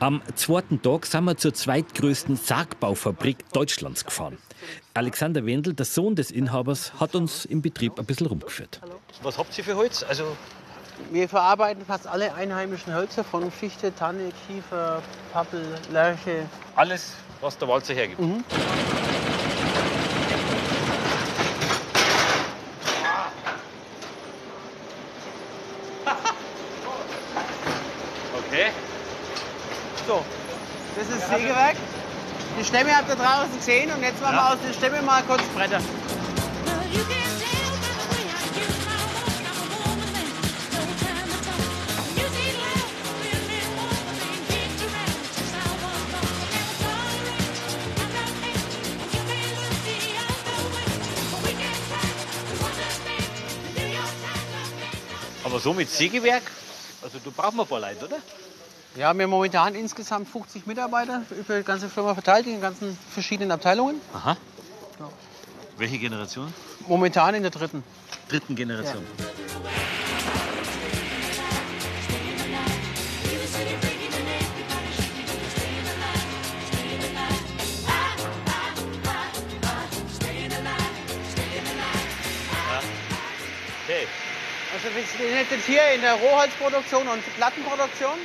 Am 0.00 0.22
zweiten 0.36 0.80
Tag 0.80 1.06
sind 1.06 1.24
wir 1.24 1.36
zur 1.36 1.54
zweitgrößten 1.54 2.36
Sargbaufabrik 2.36 3.38
Deutschlands 3.52 4.04
gefahren. 4.04 4.38
Alexander 4.98 5.46
Wendel, 5.46 5.74
der 5.74 5.86
Sohn 5.86 6.16
des 6.16 6.32
Inhabers, 6.32 6.92
hat 6.98 7.14
uns 7.14 7.44
im 7.44 7.62
Betrieb 7.62 8.00
ein 8.00 8.04
bisschen 8.04 8.26
rumgeführt. 8.26 8.80
Was 9.22 9.38
habt 9.38 9.56
ihr 9.56 9.62
für 9.62 9.76
Holz? 9.76 10.02
Also 10.02 10.36
Wir 11.12 11.28
verarbeiten 11.28 11.84
fast 11.86 12.08
alle 12.08 12.34
einheimischen 12.34 12.92
Hölzer 12.92 13.22
von 13.22 13.48
Fichte, 13.52 13.94
Tanne, 13.94 14.32
Kiefer, 14.48 15.00
Pappel, 15.32 15.64
Lärche. 15.92 16.46
alles, 16.74 17.12
was 17.40 17.56
der 17.56 17.68
Walzer 17.68 17.94
hergibt. 17.94 18.20
Okay. 28.38 28.70
So, 30.06 30.24
das 30.96 31.08
ist 31.08 31.22
das 31.22 31.28
Sägewerk. 31.28 31.76
Die 32.58 32.64
Stämme 32.64 32.92
habt 32.92 33.08
ihr 33.08 33.14
draußen 33.14 33.56
gesehen 33.56 33.88
und 33.92 34.02
jetzt 34.02 34.20
machen 34.20 34.34
wir 34.34 34.52
aus 34.52 34.58
den 34.60 34.74
Stämmen 34.74 35.04
mal 35.04 35.22
kurz 35.22 35.42
Bretter. 35.54 35.80
Aber 55.44 55.60
so 55.60 55.72
mit 55.72 55.88
Sägewerk, 55.88 56.42
also 57.02 57.18
du 57.22 57.30
brauchst 57.30 57.54
mal 57.54 57.62
ein 57.62 57.68
paar 57.68 57.80
Leute, 57.80 58.04
oder? 58.06 58.16
Ja, 58.94 59.14
wir 59.14 59.22
haben 59.22 59.30
momentan 59.30 59.74
insgesamt 59.74 60.28
50 60.28 60.66
Mitarbeiter 60.66 61.22
über 61.30 61.58
die 61.58 61.64
ganze 61.64 61.88
Firma 61.88 62.14
verteilt, 62.14 62.46
in 62.46 62.52
den 62.52 62.60
ganzen 62.60 62.98
verschiedenen 63.12 63.52
Abteilungen. 63.52 64.00
Aha. 64.12 64.36
Welche 65.76 65.98
Generation? 65.98 66.52
Momentan 66.88 67.34
in 67.34 67.42
der 67.42 67.52
dritten. 67.52 67.84
Dritten 68.28 68.56
Generation. 68.56 69.06
Okay. 83.84 84.06
Also 84.74 84.94
wir 84.94 85.02
sind 85.04 85.50
jetzt 85.50 85.66
hier 85.66 85.80
in 85.94 86.00
der 86.00 86.14
Rohholzproduktion 86.14 87.06
und 87.06 87.36
Plattenproduktion. 87.36 88.18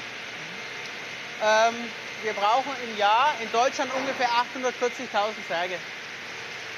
Ähm, 1.43 1.75
wir 2.23 2.31
brauchen 2.31 2.71
im 2.87 2.97
Jahr 2.97 3.35
in 3.41 3.51
Deutschland 3.51 3.91
ungefähr 3.93 4.29
840.000 4.55 5.43
Särge. 5.49 5.75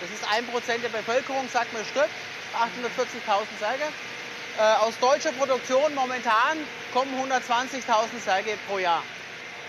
Das 0.01 0.09
ist 0.09 0.25
ein 0.33 0.45
Prozent 0.47 0.83
der 0.83 0.89
Bevölkerung, 0.89 1.47
sagt 1.53 1.71
man, 1.71 1.85
stirbt. 1.85 2.09
840.000 2.57 3.45
Särge. 3.59 3.85
Äh, 4.57 4.61
aus 4.81 4.97
deutscher 4.99 5.33
Produktion 5.33 5.93
momentan 5.93 6.57
kommen 6.93 7.13
120.000 7.13 7.85
Särge 8.23 8.57
pro 8.67 8.79
Jahr. 8.79 9.03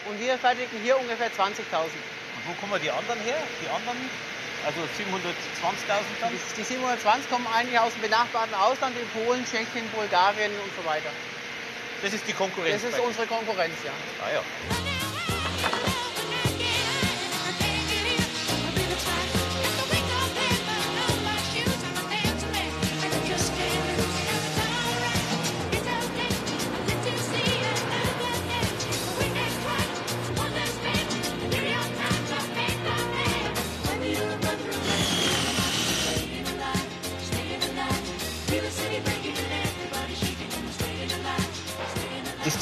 Und 0.08 0.18
wir 0.18 0.38
fertigen 0.38 0.80
hier 0.82 0.98
ungefähr 0.98 1.28
20.000. 1.28 1.60
Und 1.60 2.42
wo 2.46 2.54
kommen 2.60 2.80
die 2.80 2.90
anderen 2.90 3.20
her? 3.20 3.36
Die 3.60 3.68
anderen? 3.68 3.98
Also 4.64 4.80
720.000 4.80 6.24
dann? 6.24 6.32
Die 6.56 6.62
720 6.64 7.28
kommen 7.28 7.46
eigentlich 7.52 7.78
aus 7.78 7.92
dem 7.92 8.02
benachbarten 8.02 8.54
Ausland, 8.54 8.96
in 8.96 9.08
Polen, 9.10 9.44
Tschechien, 9.44 9.86
Bulgarien 9.90 10.52
und 10.64 10.72
so 10.74 10.88
weiter. 10.88 11.10
Das 12.02 12.12
ist 12.12 12.26
die 12.26 12.32
Konkurrenz. 12.32 12.82
Das 12.82 12.92
ist 12.92 13.00
unsere 13.00 13.26
Konkurrenz, 13.26 13.74
ja. 13.84 13.92
Ah, 14.24 14.32
ja. 14.34 14.85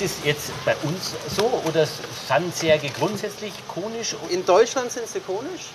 Ist 0.05 0.19
das 0.19 0.25
jetzt 0.27 0.65
bei 0.67 0.77
uns 0.83 1.15
so 1.35 1.51
oder 1.65 1.87
sind 1.87 2.55
Särge 2.55 2.91
grundsätzlich 2.91 3.55
konisch? 3.69 4.15
In 4.29 4.45
Deutschland 4.45 4.93
sind 4.93 5.09
sie 5.09 5.21
konisch. 5.21 5.71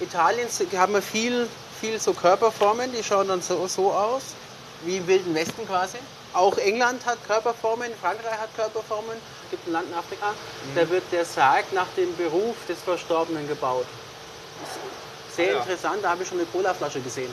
Italien 0.00 0.48
haben 0.78 0.94
wir 0.94 1.02
viel, 1.02 1.46
viel 1.78 2.00
so 2.00 2.14
Körperformen, 2.14 2.90
die 2.92 3.04
schauen 3.04 3.28
dann 3.28 3.42
so, 3.42 3.66
so 3.66 3.92
aus, 3.92 4.22
wie 4.86 4.96
im 4.96 5.06
Wilden 5.06 5.34
Westen 5.34 5.66
quasi. 5.66 5.98
Auch 6.32 6.56
England 6.56 7.04
hat 7.04 7.18
Körperformen, 7.26 7.90
Frankreich 8.00 8.38
hat 8.38 8.48
Körperformen, 8.56 9.16
es 9.44 9.50
gibt 9.50 9.68
ein 9.68 9.72
Land 9.72 9.88
in 9.90 9.94
Afrika, 9.94 10.32
da 10.74 10.88
wird 10.88 11.04
der 11.12 11.26
Sarg 11.26 11.70
nach 11.74 11.88
dem 11.98 12.16
Beruf 12.16 12.56
des 12.66 12.78
Verstorbenen 12.80 13.46
gebaut. 13.46 13.86
Sehr 15.36 15.58
interessant, 15.58 15.98
da 16.02 16.08
habe 16.12 16.22
ich 16.22 16.28
schon 16.30 16.38
eine 16.38 16.46
Colaflasche 16.46 17.00
gesehen. 17.00 17.30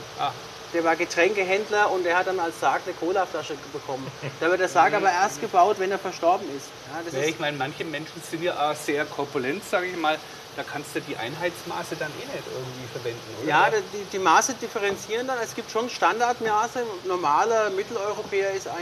Der 0.72 0.84
war 0.84 0.96
Getränkehändler 0.96 1.90
und 1.90 2.04
der 2.04 2.16
hat 2.16 2.26
dann 2.26 2.40
als 2.40 2.58
Sarg 2.58 2.82
eine 2.86 2.94
Colaflasche 2.94 3.54
bekommen. 3.72 4.06
Da 4.40 4.50
wird 4.50 4.60
der 4.60 4.68
Sarg 4.68 4.94
aber 4.94 5.10
erst 5.10 5.40
gebaut, 5.40 5.76
wenn 5.78 5.90
er 5.90 5.98
verstorben 5.98 6.46
ist. 6.56 6.66
Ja, 7.12 7.20
Ja, 7.20 7.26
ich 7.26 7.38
meine, 7.38 7.56
manche 7.58 7.84
Menschen 7.84 8.22
sind 8.28 8.42
ja 8.42 8.70
auch 8.70 8.74
sehr 8.74 9.04
korpulent, 9.04 9.62
sage 9.68 9.86
ich 9.86 9.96
mal. 9.96 10.18
Da 10.56 10.62
kannst 10.62 10.94
du 10.94 11.00
die 11.00 11.16
Einheitsmaße 11.16 11.96
dann 11.96 12.10
eh 12.10 12.26
nicht 12.26 12.46
irgendwie 12.52 12.86
verwenden, 12.92 13.20
oder? 13.40 13.48
Ja, 13.48 13.70
die, 13.70 14.04
die 14.12 14.18
Maße 14.18 14.54
differenzieren 14.60 15.26
dann. 15.26 15.38
Es 15.42 15.54
gibt 15.54 15.70
schon 15.70 15.88
Standardmaße. 15.88 16.82
Normaler 17.06 17.70
Mitteleuropäer 17.70 18.52
ist 18.52 18.68
1,85, 18.68 18.72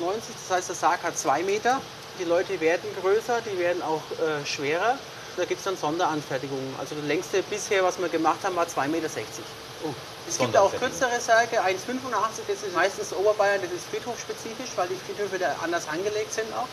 1,90. 0.00 0.14
Das 0.48 0.56
heißt, 0.56 0.68
der 0.70 0.76
Sarg 0.76 1.02
hat 1.02 1.18
zwei 1.18 1.42
Meter. 1.42 1.80
Die 2.18 2.24
Leute 2.24 2.58
werden 2.60 2.88
größer, 3.02 3.40
die 3.42 3.58
werden 3.58 3.82
auch 3.82 4.00
äh, 4.20 4.44
schwerer. 4.46 4.98
da 5.36 5.44
gibt 5.44 5.58
es 5.58 5.64
dann 5.64 5.76
Sonderanfertigungen. 5.76 6.74
Also 6.80 6.94
das 6.94 7.04
längste 7.04 7.42
bisher, 7.42 7.84
was 7.84 7.98
wir 7.98 8.08
gemacht 8.08 8.38
haben, 8.42 8.56
war 8.56 8.66
2,60 8.66 8.88
Meter. 8.88 9.08
Oh, 9.84 9.94
es 10.28 10.38
gibt 10.38 10.56
auch 10.56 10.72
kürzere 10.74 11.20
Särge, 11.20 11.62
1,85, 11.62 11.72
das 12.46 12.62
ist 12.62 12.74
meistens 12.74 13.12
Oberbayern, 13.12 13.60
das 13.62 13.72
ist 13.72 13.86
friedhofspezifisch, 13.90 14.70
weil 14.76 14.88
die 14.88 14.96
Friedhöfe 15.06 15.38
da 15.38 15.56
anders 15.62 15.88
angelegt 15.88 16.32
sind 16.32 16.46
auch. 16.54 16.68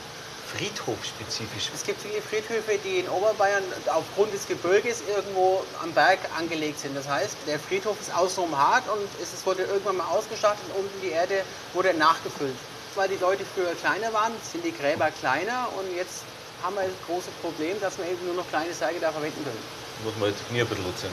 Friedhofspezifisch. 0.56 1.72
Es 1.74 1.84
gibt 1.84 2.02
viele 2.02 2.22
Friedhöfe, 2.22 2.78
die 2.84 3.00
in 3.00 3.10
Oberbayern 3.10 3.64
aufgrund 3.88 4.34
des 4.34 4.48
Gebirges 4.48 5.02
irgendwo 5.08 5.64
am 5.82 5.92
Berg 5.94 6.20
angelegt 6.38 6.80
sind. 6.80 6.96
Das 6.96 7.08
heißt, 7.08 7.36
der 7.48 7.60
Friedhof 7.60 8.00
ist 8.00 8.14
außenrum 8.16 8.56
hart 8.58 8.84
und 8.90 9.08
es 9.22 9.46
wurde 9.46 9.64
irgendwann 9.64 9.98
mal 9.98 10.08
ausgestattet 10.08 10.64
und 10.76 10.86
unten 10.86 11.02
die 11.02 11.10
Erde 11.10 11.42
wurde 11.74 11.94
nachgefüllt. 11.94 12.56
Weil 12.94 13.10
die 13.10 13.18
Leute 13.18 13.44
früher 13.56 13.74
kleiner 13.76 14.14
waren, 14.14 14.34
sind 14.44 14.64
die 14.64 14.72
Gräber 14.72 15.10
kleiner 15.12 15.68
und 15.78 15.96
jetzt 15.96 16.24
haben 16.62 16.76
wir 16.76 16.84
das 16.84 17.08
große 17.08 17.32
Problem, 17.42 17.80
dass 17.82 17.98
wir 17.98 18.06
eben 18.06 18.26
nur 18.26 18.36
noch 18.36 18.48
kleine 18.48 18.74
Särge 18.74 19.00
da 19.00 19.12
verwenden 19.12 19.44
können. 19.44 19.85
Muss 20.04 20.14
man 20.20 20.30
jetzt 20.30 20.42
die 20.42 20.54
Knie 20.54 20.62
ein 20.62 20.68
bisschen 20.68 20.86
nutzen, 20.86 21.10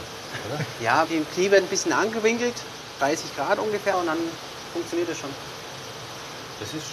oder? 0.49 0.65
Ja, 0.81 1.07
die 1.09 1.25
Knie 1.35 1.51
werden 1.51 1.65
ein 1.65 1.71
bisschen 1.71 1.93
angewinkelt, 1.93 2.55
30 2.99 3.37
Grad 3.37 3.59
ungefähr 3.59 3.97
und 3.97 4.07
dann 4.07 4.19
funktioniert 4.73 5.09
das 5.09 5.19
schon. 5.19 5.31
Das 6.61 6.69
ist 6.75 6.87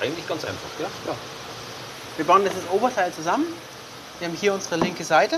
eigentlich 0.00 0.26
ganz 0.28 0.44
einfach, 0.44 0.68
ja? 0.78 0.86
Ja. 1.06 1.16
Wir 2.16 2.24
bauen 2.24 2.44
das, 2.44 2.54
das 2.54 2.70
Oberteil 2.72 3.12
zusammen. 3.12 3.46
Wir 4.18 4.28
haben 4.28 4.36
hier 4.36 4.54
unsere 4.54 4.76
linke 4.76 5.04
Seite. 5.04 5.36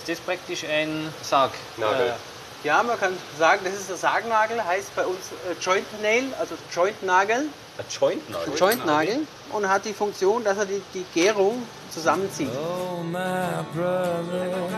Ist 0.00 0.08
das 0.08 0.20
praktisch 0.20 0.64
ein 0.64 1.12
Sarg? 1.22 1.52
Nagel. 1.76 2.14
Ja, 2.62 2.82
man 2.82 3.00
kann 3.00 3.16
sagen, 3.38 3.62
das 3.64 3.72
ist 3.72 3.88
der 3.88 3.96
Sargnagel, 3.96 4.62
heißt 4.62 4.94
bei 4.94 5.06
uns 5.06 5.18
äh, 5.48 5.54
Joint 5.62 5.86
Nail, 6.02 6.24
also 6.38 6.56
Joint 6.70 7.02
Nagel. 7.02 7.48
Ein 7.78 7.84
Jointnagel? 7.88 8.58
Joint 8.58 8.84
Nagel 8.84 9.26
und 9.52 9.66
hat 9.66 9.86
die 9.86 9.94
Funktion, 9.94 10.44
dass 10.44 10.58
er 10.58 10.66
die, 10.66 10.82
die 10.92 11.06
Gärung 11.14 11.62
zusammenzieht. 11.90 12.50
Oh, 12.52 13.02
my 13.02 13.64
brother, 13.74 14.68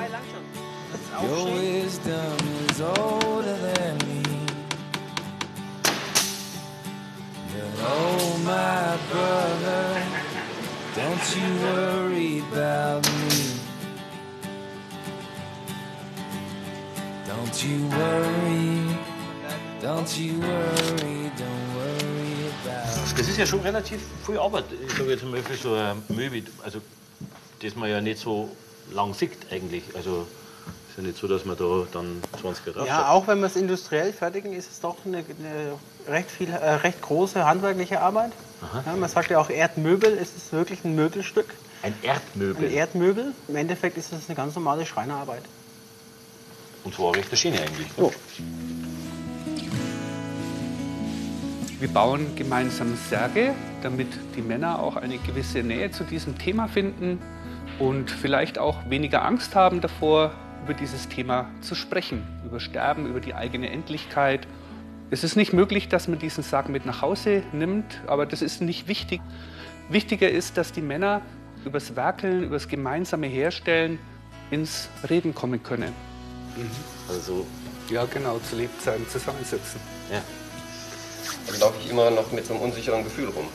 your 1.22 1.46
wisdom 1.58 2.36
is 2.70 2.80
older 2.80 3.56
than 3.74 3.98
me. 4.06 4.22
But 7.48 7.84
oh, 7.84 8.38
my 8.44 8.96
brother, 9.10 10.02
don't 10.94 11.36
you 11.36 11.48
worry 11.66 12.42
about 12.52 13.02
me. 13.02 13.61
Don't 17.32 17.64
you 17.64 17.88
worry, 17.88 18.94
don't 19.80 20.18
you 20.18 20.34
worry, 20.38 21.30
don't 21.40 21.66
worry 21.74 22.52
about 22.62 23.16
Das 23.16 23.26
ist 23.26 23.38
ja 23.38 23.46
schon 23.46 23.60
relativ 23.60 24.00
viel 24.26 24.38
Arbeit. 24.38 24.64
Ich 24.86 24.92
sage 24.92 25.12
jetzt 25.12 25.24
mal 25.24 25.42
für 25.42 25.56
so 25.56 25.74
ein 25.74 26.02
Möbel, 26.08 26.44
also 26.62 26.80
das 27.62 27.74
man 27.74 27.88
ja 27.88 28.02
nicht 28.02 28.20
so 28.20 28.54
lang 28.92 29.14
sieht 29.14 29.50
eigentlich. 29.50 29.82
Also 29.94 30.26
ist 30.90 30.98
ja 30.98 31.04
nicht 31.04 31.16
so, 31.16 31.26
dass 31.26 31.46
man 31.46 31.56
da 31.56 31.86
dann 31.90 32.22
20 32.38 32.66
Jahre 32.66 32.86
Ja, 32.86 33.08
auch 33.08 33.26
wenn 33.26 33.40
wir 33.40 33.46
es 33.46 33.56
industriell 33.56 34.12
fertigen, 34.12 34.52
ist 34.52 34.70
es 34.70 34.80
doch 34.80 34.96
eine, 35.06 35.18
eine 35.18 35.78
recht, 36.08 36.30
viel, 36.30 36.50
äh, 36.50 36.56
recht 36.56 37.00
große 37.00 37.46
handwerkliche 37.46 38.02
Arbeit. 38.02 38.32
Ja, 38.84 38.94
man 38.94 39.08
sagt 39.08 39.30
ja 39.30 39.38
auch 39.38 39.48
Erdmöbel, 39.48 40.18
es 40.20 40.36
ist 40.36 40.52
wirklich 40.52 40.84
ein 40.84 40.94
Möbelstück. 40.94 41.46
Ein 41.82 41.94
Erdmöbel. 42.02 42.66
Ein 42.66 42.72
Erdmöbel. 42.72 43.32
Im 43.48 43.56
Endeffekt 43.56 43.96
ist 43.96 44.12
es 44.12 44.28
eine 44.28 44.36
ganz 44.36 44.54
normale 44.54 44.84
Schreinerarbeit. 44.84 45.44
Und 46.84 46.94
zwar 46.94 47.14
recht 47.14 47.36
Schiene 47.36 47.60
eigentlich. 47.60 47.88
Wir 51.80 51.88
bauen 51.88 52.36
gemeinsam 52.36 52.96
Särge, 52.96 53.54
damit 53.82 54.06
die 54.36 54.42
Männer 54.42 54.78
auch 54.80 54.96
eine 54.96 55.18
gewisse 55.18 55.62
Nähe 55.64 55.90
zu 55.90 56.04
diesem 56.04 56.38
Thema 56.38 56.68
finden 56.68 57.18
und 57.78 58.10
vielleicht 58.10 58.58
auch 58.58 58.88
weniger 58.88 59.24
Angst 59.24 59.54
haben 59.56 59.80
davor, 59.80 60.32
über 60.64 60.74
dieses 60.74 61.08
Thema 61.08 61.50
zu 61.60 61.74
sprechen, 61.74 62.22
über 62.46 62.60
Sterben, 62.60 63.06
über 63.06 63.18
die 63.18 63.34
eigene 63.34 63.70
Endlichkeit. 63.70 64.46
Es 65.10 65.24
ist 65.24 65.34
nicht 65.34 65.52
möglich, 65.52 65.88
dass 65.88 66.06
man 66.06 66.20
diesen 66.20 66.44
Sarg 66.44 66.68
mit 66.68 66.86
nach 66.86 67.02
Hause 67.02 67.42
nimmt, 67.52 68.00
aber 68.06 68.26
das 68.26 68.42
ist 68.42 68.62
nicht 68.62 68.86
wichtig. 68.86 69.20
Wichtiger 69.88 70.30
ist, 70.30 70.56
dass 70.56 70.70
die 70.70 70.82
Männer 70.82 71.22
übers 71.64 71.96
Werkeln, 71.96 72.44
übers 72.44 72.68
gemeinsame 72.68 73.26
Herstellen 73.26 73.98
ins 74.52 74.88
Reden 75.10 75.34
kommen 75.34 75.62
können. 75.62 75.92
Also, 77.08 77.46
Ja, 77.90 78.04
genau, 78.06 78.38
zu 78.48 78.56
Lebzeiten 78.56 79.08
zusammensitzen. 79.08 79.80
ja. 80.10 80.22
Dann 81.46 81.60
laufe 81.60 81.76
ich 81.82 81.90
immer 81.90 82.10
noch 82.10 82.30
mit 82.32 82.46
so 82.46 82.54
einem 82.54 82.62
unsicheren 82.64 83.04
Gefühl 83.04 83.28
rum. 83.28 83.46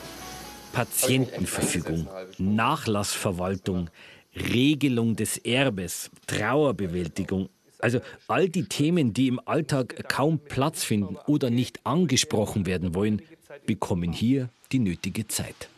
Patientenverfügung, 0.72 2.06
Nachlassverwaltung, 2.38 3.90
Regelung 4.34 5.16
des 5.16 5.38
Erbes, 5.38 6.10
Trauerbewältigung. 6.26 7.48
Also 7.78 8.00
all 8.26 8.48
die 8.48 8.64
Themen, 8.64 9.12
die 9.14 9.28
im 9.28 9.40
Alltag 9.46 10.08
kaum 10.08 10.38
Platz 10.38 10.84
finden 10.84 11.16
oder 11.26 11.50
nicht 11.50 11.80
angesprochen 11.84 12.66
werden 12.66 12.94
wollen, 12.94 13.22
bekommen 13.66 14.12
hier 14.12 14.48
die 14.72 14.78
nötige 14.78 15.26
Zeit. 15.28 15.68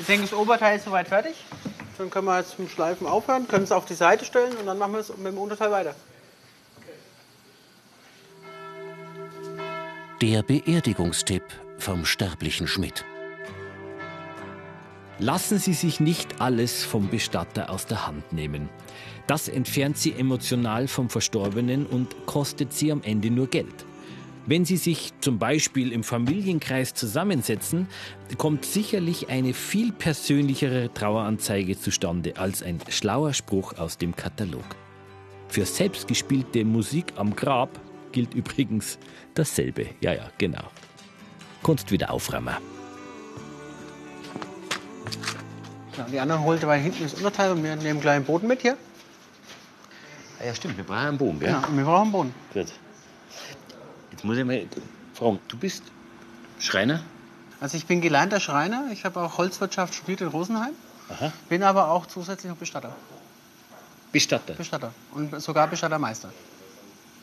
Ich 0.00 0.06
denke, 0.06 0.22
das 0.22 0.32
Oberteil 0.32 0.76
ist 0.78 0.84
soweit 0.84 1.08
fertig. 1.08 1.34
Dann 1.98 2.10
können 2.10 2.26
wir 2.26 2.38
jetzt 2.38 2.58
dem 2.58 2.68
Schleifen 2.68 3.06
aufhören, 3.06 3.48
können 3.48 3.64
es 3.64 3.72
auf 3.72 3.84
die 3.84 3.94
Seite 3.94 4.24
stellen 4.24 4.56
und 4.56 4.66
dann 4.66 4.78
machen 4.78 4.92
wir 4.92 5.00
es 5.00 5.08
mit 5.16 5.26
dem 5.26 5.38
Unterteil 5.38 5.72
weiter. 5.72 5.94
Der 10.22 10.42
Beerdigungstipp 10.42 11.42
vom 11.78 12.04
sterblichen 12.04 12.66
Schmidt. 12.66 13.04
Lassen 15.20 15.58
Sie 15.58 15.74
sich 15.74 15.98
nicht 15.98 16.40
alles 16.40 16.84
vom 16.84 17.08
Bestatter 17.08 17.70
aus 17.70 17.86
der 17.86 18.06
Hand 18.06 18.32
nehmen. 18.32 18.68
Das 19.26 19.48
entfernt 19.48 19.98
Sie 19.98 20.12
emotional 20.12 20.86
vom 20.86 21.10
Verstorbenen 21.10 21.86
und 21.86 22.26
kostet 22.26 22.72
Sie 22.72 22.92
am 22.92 23.02
Ende 23.02 23.30
nur 23.30 23.48
Geld. 23.48 23.87
Wenn 24.48 24.64
Sie 24.64 24.78
sich 24.78 25.12
zum 25.20 25.38
Beispiel 25.38 25.92
im 25.92 26.02
Familienkreis 26.02 26.94
zusammensetzen, 26.94 27.86
kommt 28.38 28.64
sicherlich 28.64 29.28
eine 29.28 29.52
viel 29.52 29.92
persönlichere 29.92 30.90
Traueranzeige 30.94 31.78
zustande 31.78 32.34
als 32.38 32.62
ein 32.62 32.78
schlauer 32.88 33.34
Spruch 33.34 33.76
aus 33.76 33.98
dem 33.98 34.16
Katalog. 34.16 34.64
Für 35.48 35.66
selbstgespielte 35.66 36.64
Musik 36.64 37.12
am 37.16 37.36
Grab 37.36 37.78
gilt 38.10 38.32
übrigens 38.32 38.98
dasselbe. 39.34 39.88
Ja, 40.00 40.14
ja, 40.14 40.30
genau. 40.38 40.64
Kunst 41.62 41.92
wieder 41.92 42.10
aufräumen. 42.10 42.56
Ja, 45.98 46.06
die 46.10 46.18
anderen 46.18 46.42
holt 46.42 46.62
dabei 46.62 46.80
hinten 46.80 47.02
das 47.02 47.12
Unterteil 47.12 47.52
und 47.52 47.62
wir 47.62 47.76
nehmen 47.76 47.86
einen 47.86 48.00
kleinen 48.00 48.24
Boden 48.24 48.48
mit 48.48 48.62
hier. 48.62 48.78
Ah 50.40 50.46
ja, 50.46 50.54
stimmt, 50.54 50.78
wir 50.78 50.84
brauchen 50.84 51.06
einen 51.06 51.18
Bogen, 51.18 51.38
gell? 51.38 51.50
Ja, 51.50 51.68
wir 51.70 51.84
brauchen 51.84 52.02
einen 52.02 52.12
Boden. 52.12 52.34
Gut. 52.54 52.68
Jetzt 54.18 54.24
muss 54.24 54.36
ich 54.36 54.44
mal 54.44 54.66
fragen, 55.14 55.38
du 55.46 55.56
bist 55.56 55.84
Schreiner? 56.58 57.04
Also 57.60 57.76
ich 57.76 57.86
bin 57.86 58.00
gelernter 58.00 58.40
Schreiner, 58.40 58.86
ich 58.92 59.04
habe 59.04 59.20
auch 59.20 59.38
Holzwirtschaft 59.38 59.94
studiert 59.94 60.22
in 60.22 60.26
Rosenheim, 60.26 60.72
Aha. 61.08 61.32
bin 61.48 61.62
aber 61.62 61.88
auch 61.88 62.04
zusätzlich 62.04 62.50
noch 62.50 62.58
Bestatter. 62.58 62.96
Bestatter. 64.10 64.54
Bestatter 64.54 64.92
und 65.14 65.40
sogar 65.40 65.68
Bestattermeister. 65.68 66.32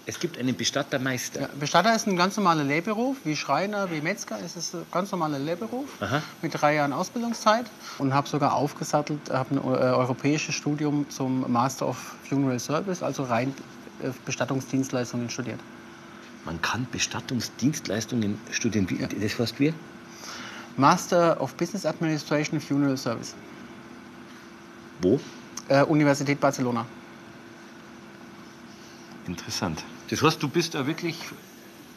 Es 0.06 0.18
gibt 0.18 0.38
einen 0.38 0.56
Bestattermeister. 0.56 1.42
Ja, 1.42 1.50
Bestatter 1.60 1.94
ist 1.94 2.08
ein 2.08 2.16
ganz 2.16 2.38
normaler 2.38 2.64
Lehrberuf, 2.64 3.18
wie 3.26 3.36
Schreiner, 3.36 3.92
wie 3.92 4.00
Metzger. 4.00 4.38
Es 4.40 4.56
ist 4.56 4.74
ein 4.74 4.86
ganz 4.90 5.12
normaler 5.12 5.40
Lehrberuf 5.40 5.90
Aha. 6.00 6.22
mit 6.42 6.54
drei 6.54 6.76
Jahren 6.76 6.94
Ausbildungszeit 6.94 7.66
und 7.98 8.14
habe 8.14 8.30
sogar 8.30 8.54
aufgesattelt, 8.54 9.20
habe 9.30 9.56
ein 9.56 9.58
äh, 9.58 9.62
europäisches 9.62 10.56
Studium 10.56 11.10
zum 11.10 11.52
Master 11.52 11.90
of 11.90 11.98
Funeral 12.30 12.60
Service, 12.60 13.04
also 13.04 13.24
rein 13.24 13.54
äh, 14.02 14.12
Bestattungsdienstleistungen 14.26 15.30
studiert. 15.30 15.60
Man 16.46 16.62
kann 16.62 16.88
Bestattungsdienstleistungen 16.92 18.40
studieren. 18.52 18.90
Wie, 18.90 18.98
Das 18.98 19.40
heißt 19.40 19.60
wir? 19.60 19.74
Master 20.78 21.40
of 21.42 21.56
Business 21.56 21.86
Administration 21.86 22.60
Funeral 22.60 22.98
Service. 22.98 23.34
Wo? 25.02 25.20
Äh, 25.68 25.84
Universität 25.84 26.40
Barcelona. 26.40 26.86
Interessant. 29.28 29.84
Das 30.10 30.22
heißt, 30.22 30.42
du 30.44 30.48
bist 30.48 30.76
da 30.76 30.86
wirklich 30.86 31.18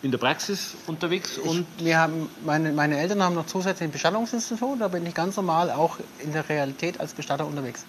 in 0.00 0.10
der 0.10 0.18
Praxis 0.18 0.74
unterwegs 0.86 1.38
und 1.38 1.66
Wir 1.78 1.98
haben, 1.98 2.28
meine, 2.44 2.72
meine 2.72 2.98
Eltern 2.98 3.22
haben 3.22 3.34
noch 3.34 3.46
zusätzlich 3.46 3.88
ein 3.88 3.92
Bestattungsinstitut, 3.92 4.80
da 4.80 4.88
bin 4.88 5.04
ich 5.04 5.14
ganz 5.14 5.36
normal 5.36 5.70
auch 5.70 5.98
in 6.20 6.32
der 6.32 6.48
Realität 6.48 7.00
als 7.00 7.12
Bestatter 7.12 7.44
unterwegs. 7.46 7.84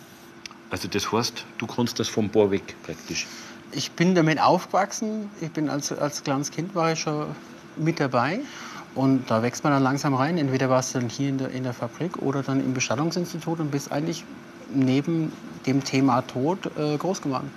also 0.71 0.87
das 0.87 1.11
heißt, 1.11 1.45
du 1.59 1.67
kannst 1.67 1.99
das 1.99 2.09
vom 2.09 2.29
Bohr 2.29 2.49
weg 2.51 2.75
praktisch. 2.83 3.27
Ich 3.71 3.91
bin 3.91 4.15
damit 4.15 4.41
aufgewachsen. 4.41 5.29
Ich 5.41 5.51
bin 5.51 5.69
als, 5.69 5.91
als 5.91 6.23
kleines 6.23 6.51
Kind 6.51 6.75
war 6.75 6.93
ich 6.93 6.99
schon 6.99 7.27
mit 7.75 7.99
dabei. 7.99 8.39
Und 8.95 9.29
da 9.29 9.43
wächst 9.43 9.63
man 9.63 9.73
dann 9.73 9.83
langsam 9.83 10.13
rein. 10.15 10.37
Entweder 10.37 10.69
warst 10.69 10.95
du 10.95 10.99
dann 10.99 11.09
hier 11.09 11.29
in 11.29 11.37
der, 11.37 11.49
in 11.51 11.63
der 11.63 11.73
Fabrik 11.73 12.17
oder 12.17 12.41
dann 12.41 12.59
im 12.59 12.73
Bestattungsinstitut 12.73 13.59
und 13.59 13.71
bist 13.71 13.91
eigentlich 13.91 14.23
neben 14.73 15.31
dem 15.65 15.83
Thema 15.83 16.21
Tod 16.21 16.71
äh, 16.77 16.97
groß 16.97 17.21
geworden. 17.21 17.51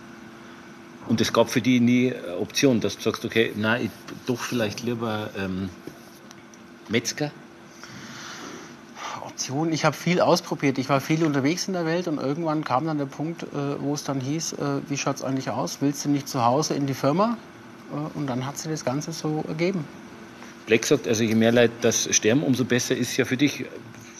Und 1.08 1.20
es 1.20 1.32
gab 1.32 1.50
für 1.50 1.60
die 1.60 1.80
nie 1.80 2.14
eine 2.14 2.38
Option, 2.38 2.80
dass 2.80 2.96
du 2.96 3.02
sagst, 3.02 3.24
okay, 3.24 3.52
nein, 3.56 3.86
ich 3.86 3.90
doch 4.26 4.38
vielleicht 4.38 4.82
lieber 4.82 5.30
ähm, 5.36 5.68
Metzger. 6.88 7.30
Motivation. 9.32 9.72
Ich 9.72 9.84
habe 9.84 9.96
viel 9.96 10.20
ausprobiert. 10.20 10.78
Ich 10.78 10.88
war 10.88 11.00
viel 11.00 11.24
unterwegs 11.24 11.66
in 11.66 11.74
der 11.74 11.86
Welt 11.86 12.08
und 12.08 12.18
irgendwann 12.18 12.64
kam 12.64 12.86
dann 12.86 12.98
der 12.98 13.06
Punkt, 13.06 13.42
äh, 13.42 13.46
wo 13.80 13.94
es 13.94 14.04
dann 14.04 14.20
hieß, 14.20 14.54
äh, 14.54 14.56
wie 14.88 14.96
schaut 14.96 15.16
es 15.16 15.22
eigentlich 15.22 15.50
aus? 15.50 15.78
Willst 15.80 16.04
du 16.04 16.10
nicht 16.10 16.28
zu 16.28 16.44
Hause 16.44 16.74
in 16.74 16.86
die 16.86 16.94
Firma? 16.94 17.36
Äh, 17.90 18.18
und 18.18 18.26
dann 18.26 18.46
hat 18.46 18.58
sich 18.58 18.70
das 18.70 18.84
Ganze 18.84 19.12
so 19.12 19.44
ergeben. 19.48 19.84
Black 20.66 20.84
sagt, 20.86 21.08
also 21.08 21.24
je 21.24 21.34
mehr 21.34 21.52
Leute 21.52 21.72
das 21.80 22.08
sterben, 22.14 22.42
umso 22.42 22.64
besser 22.64 22.96
ist 22.96 23.10
es 23.10 23.16
ja 23.16 23.24
für 23.24 23.36
dich, 23.36 23.64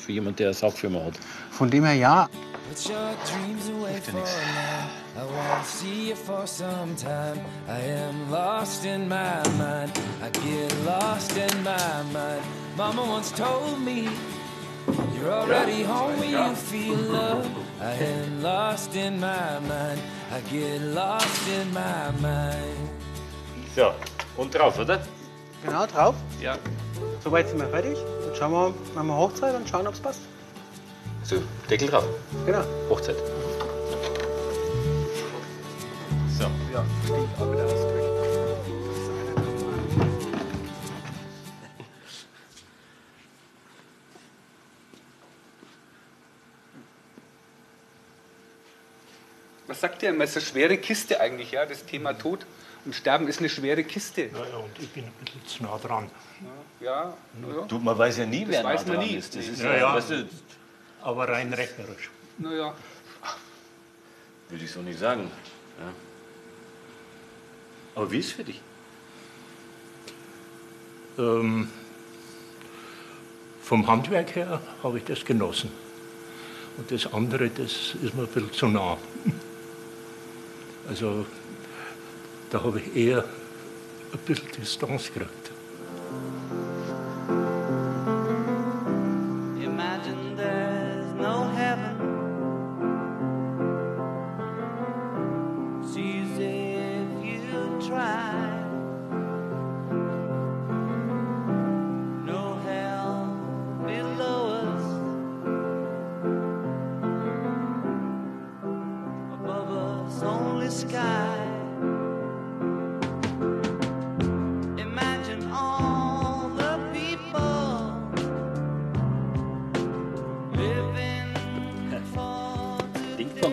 für 0.00 0.12
jemand, 0.12 0.38
der 0.38 0.48
eine 0.48 0.54
Saugfirma 0.54 1.04
hat. 1.04 1.14
Von 1.50 1.70
dem 1.70 1.84
her 1.84 1.94
ja. 1.94 2.28
Put 2.68 2.90
your 2.90 3.14
dreams 3.26 3.68
away 3.68 4.00
for 4.00 4.14
now. 4.14 5.02
I 5.14 5.24
won't 5.24 5.66
see 5.66 6.08
you 6.08 6.16
for 6.16 6.46
some 6.46 6.96
time. 6.96 7.38
I 7.68 7.80
am 7.80 8.30
lost 8.30 8.86
in 8.86 9.08
my 9.08 9.42
mind. 9.58 9.92
I 10.22 10.30
get 10.30 10.74
lost 10.86 11.36
in 11.36 11.62
my 11.62 12.02
mind. 12.12 12.42
Mama 12.76 13.04
once 13.04 13.30
told 13.32 13.78
me 13.84 14.08
you're 15.22 15.32
already 15.32 15.82
home 15.82 16.18
when 16.18 16.30
you 16.30 16.54
feel 16.54 16.96
love. 16.96 17.46
I 17.80 17.92
am 17.92 18.42
lost 18.42 18.94
in 18.96 19.20
my 19.20 19.60
mind. 19.60 20.00
I 20.32 20.40
get 20.50 20.80
lost 20.80 21.48
in 21.48 21.72
my 21.72 22.10
mind. 22.20 22.88
So, 23.76 23.92
und 24.36 24.52
drauf, 24.52 24.78
oder? 24.78 25.00
Genau, 25.64 25.86
drauf. 25.86 26.16
Ja. 26.40 26.58
Soweit 27.22 27.48
sind 27.48 27.60
wir 27.60 27.68
fertig. 27.68 27.96
Dann 28.26 28.34
schauen 28.34 28.52
wir, 28.52 28.74
machen 28.94 29.06
wir 29.08 29.16
Hochzeit 29.16 29.54
und 29.54 29.68
schauen, 29.68 29.86
ob 29.86 29.94
es 29.94 30.00
passt. 30.00 30.20
So, 31.22 31.36
Deckel 31.70 31.88
drauf. 31.88 32.04
Genau. 32.44 32.64
Hochzeit. 32.90 33.16
So. 36.36 36.44
Ja, 36.72 36.84
stimmt, 37.04 37.28
aber 37.40 37.54
da 37.54 38.01
Was 49.72 49.80
sagt 49.80 50.02
ihr 50.02 50.10
immer? 50.10 50.24
Es 50.24 50.36
ist 50.36 50.36
eine 50.36 50.44
schwere 50.44 50.76
Kiste 50.76 51.18
eigentlich, 51.18 51.52
ja? 51.52 51.64
Das 51.64 51.86
Thema 51.86 52.12
Tod 52.12 52.44
und 52.84 52.94
Sterben 52.94 53.26
ist 53.26 53.38
eine 53.38 53.48
schwere 53.48 53.82
Kiste. 53.82 54.24
Ja, 54.24 54.28
ja, 54.50 54.56
und 54.58 54.78
ich 54.78 54.90
bin 54.90 55.02
ein 55.04 55.12
bisschen 55.24 55.46
zu 55.46 55.62
nah 55.62 55.78
dran. 55.78 56.10
Ja, 56.78 57.14
ja. 57.50 57.64
Du, 57.68 57.78
man 57.78 57.96
weiß 57.96 58.18
ja 58.18 58.26
nie, 58.26 58.42
Das 58.44 58.50
wer 58.50 58.64
weiß 58.64 58.84
nah 58.84 58.92
man 58.92 59.00
dran 59.00 59.08
nie. 59.08 59.16
ist. 59.16 59.34
Das 59.34 59.48
ist 59.48 59.62
Ja, 59.62 59.70
ja, 59.72 59.76
ja. 59.78 59.94
Weißt 59.94 60.10
du, 60.10 60.28
Aber 61.00 61.26
rein 61.26 61.54
rechnerisch. 61.54 62.10
Naja, 62.36 62.74
würde 64.50 64.62
ich 64.62 64.70
so 64.70 64.82
nicht 64.82 64.98
sagen. 64.98 65.30
Ja. 65.78 65.92
Aber 67.94 68.10
wie 68.12 68.18
ist 68.18 68.26
es 68.26 68.32
für 68.32 68.44
dich? 68.44 68.60
Ähm, 71.16 71.70
vom 73.62 73.86
Handwerk 73.86 74.36
her 74.36 74.60
habe 74.82 74.98
ich 74.98 75.04
das 75.04 75.24
genossen. 75.24 75.70
Und 76.76 76.90
das 76.90 77.10
andere, 77.10 77.48
das 77.48 77.94
ist 78.02 78.14
mir 78.14 78.24
ein 78.24 78.26
bisschen 78.26 78.52
zu 78.52 78.68
nah. 78.68 78.98
Also 80.88 81.26
da 82.50 82.62
habe 82.62 82.80
ich 82.80 82.96
eher 82.96 83.24
ein 84.12 84.18
bisschen 84.26 84.48
Distanz 84.58 85.12
gekriegt. 85.12 85.41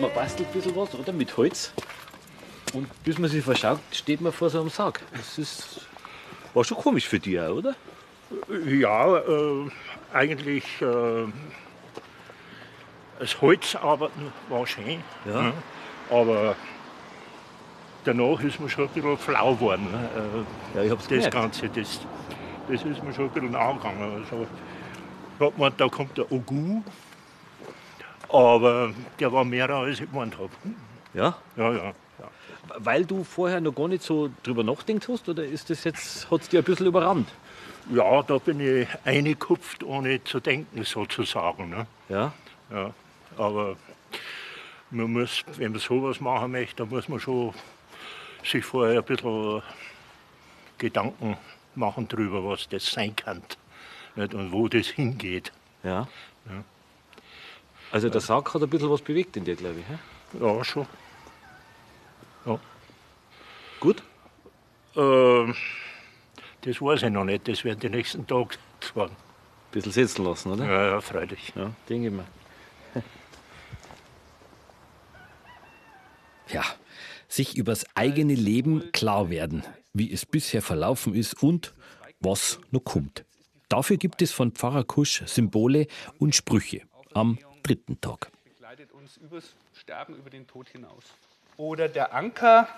man 0.00 0.14
bastelt 0.14 0.48
ein 0.48 0.52
bisschen 0.52 0.76
was, 0.76 0.94
oder? 0.94 1.12
Mit 1.12 1.36
Holz. 1.36 1.72
Und 2.72 2.88
bis 3.04 3.18
man 3.18 3.28
sich 3.28 3.44
verschaut, 3.44 3.80
steht 3.92 4.20
man 4.20 4.32
vor 4.32 4.48
so 4.48 4.60
einem 4.60 4.70
Sarg. 4.70 5.00
Das 5.12 5.38
ist, 5.38 5.86
war 6.54 6.64
schon 6.64 6.78
komisch 6.78 7.06
für 7.06 7.18
dich 7.18 7.38
oder? 7.38 7.74
Ja, 8.66 9.18
äh, 9.18 9.70
eigentlich 10.12 10.64
äh, 10.80 11.26
das 13.18 13.40
Holzarbeiten 13.40 14.32
war 14.48 14.66
schön. 14.66 15.02
Ja. 15.26 15.42
ne? 15.42 15.52
Aber 16.10 16.56
danach 18.04 18.40
ist 18.42 18.60
mir 18.60 18.68
schon 18.68 18.84
ein 18.84 18.90
bisschen 18.90 19.18
flau 19.18 19.54
geworden. 19.54 19.86
ne? 19.90 20.08
Äh, 20.74 20.78
Ja, 20.78 20.84
ich 20.84 20.90
hab's 20.90 21.02
Das 21.04 21.10
gemerkt. 21.10 21.34
Ganze, 21.34 21.68
das, 21.68 22.00
das 22.68 22.82
ist 22.84 23.02
mir 23.02 23.12
schon 23.12 23.24
ein 23.26 23.30
bisschen 23.30 23.54
angegangen. 23.54 24.02
Also, 24.22 24.46
ich 25.38 25.46
hab 25.46 25.54
gemeint, 25.56 25.74
da 25.80 25.88
kommt 25.88 26.16
der 26.18 26.30
Ogu. 26.30 26.82
Aber 28.28 28.92
der 29.18 29.32
war 29.32 29.44
mehr 29.44 29.68
als 29.70 30.00
ich 30.00 30.10
gemeint 30.10 30.34
habe. 30.38 30.50
Ja? 31.14 31.36
Ja, 31.56 31.72
ja. 31.72 31.84
ja. 31.86 31.92
Weil 32.78 33.04
du 33.04 33.24
vorher 33.24 33.60
noch 33.60 33.74
gar 33.74 33.88
nicht 33.88 34.02
so 34.04 34.30
drüber 34.42 34.62
nachgedacht 34.62 35.08
hast, 35.08 35.28
oder 35.28 35.44
ist 35.44 35.68
das 35.70 35.82
jetzt, 35.84 36.30
hat 36.30 36.42
es 36.42 36.48
dir 36.48 36.60
ein 36.60 36.64
bisschen 36.64 36.86
überrannt? 36.86 37.28
Ja, 37.92 38.22
da 38.22 38.38
bin 38.38 38.60
ich 38.60 38.86
eingekupft, 39.04 39.82
ohne 39.82 40.22
zu 40.22 40.38
denken, 40.38 40.84
sozusagen. 40.84 41.70
Ne? 41.70 41.86
Ja? 42.08 42.32
Ja, 42.70 42.92
aber 43.36 43.74
man 44.92 45.12
muss, 45.12 45.42
wenn 45.56 45.72
man 45.72 45.80
sowas 45.80 46.20
machen 46.20 46.52
möchte, 46.52 46.76
dann 46.76 46.90
muss 46.90 47.08
man 47.08 47.18
schon 47.18 47.52
sich 48.44 48.64
vorher 48.64 48.98
ein 48.98 49.04
bisschen 49.04 49.62
Gedanken 50.78 51.36
machen 51.74 52.08
darüber, 52.08 52.44
was 52.44 52.68
das 52.68 52.86
sein 52.86 53.14
kann 53.14 53.42
nicht? 54.16 54.34
und 54.34 54.52
wo 54.52 54.68
das 54.68 54.88
hingeht. 54.88 55.52
Ja. 55.82 56.08
Ja. 56.46 56.64
Also 57.92 58.08
der 58.08 58.20
Sarg 58.20 58.52
hat 58.54 58.62
ein 58.62 58.70
bisschen 58.70 58.90
was 58.90 59.02
bewegt 59.02 59.36
in 59.36 59.44
dir, 59.44 59.56
glaube 59.56 59.80
ich. 59.80 59.86
hä? 59.88 60.44
Ja, 60.44 60.64
schon. 60.64 60.86
Ja. 62.46 62.58
Gut? 63.80 64.02
Ähm, 64.96 65.54
das 66.62 66.80
weiß 66.80 67.02
ich 67.02 67.10
noch 67.10 67.24
nicht, 67.24 67.48
das 67.48 67.64
werden 67.64 67.80
die 67.80 67.88
nächsten 67.88 68.26
Tage 68.26 68.56
sagen. 68.94 69.12
Ein 69.12 69.72
bisschen 69.72 69.92
setzen 69.92 70.24
lassen, 70.24 70.52
oder? 70.52 70.64
Ja, 70.64 70.86
ja, 70.86 71.00
freilich. 71.00 71.52
Ja, 71.54 71.70
denke 71.88 72.08
ich 72.08 72.12
mir. 72.12 72.26
Ja, 76.52 76.64
sich 77.30 77.56
übers 77.56 77.86
eigene 77.94 78.34
Leben 78.34 78.92
klar 78.92 79.30
werden, 79.30 79.64
wie 79.94 80.12
es 80.12 80.26
bisher 80.26 80.60
verlaufen 80.60 81.14
ist 81.14 81.42
und 81.42 81.74
was 82.18 82.58
noch 82.70 82.84
kommt. 82.84 83.24
Dafür 83.68 83.96
gibt 83.96 84.20
es 84.20 84.32
von 84.32 84.52
Pfarrer 84.52 84.84
Kusch 84.84 85.22
Symbole 85.26 85.86
und 86.18 86.34
Sprüche 86.34 86.82
am 87.14 87.38
dritten 87.62 88.00
Tag. 88.00 88.30
über. 89.22 89.40
Oder 91.56 91.88
der 91.88 92.14
Anker 92.14 92.68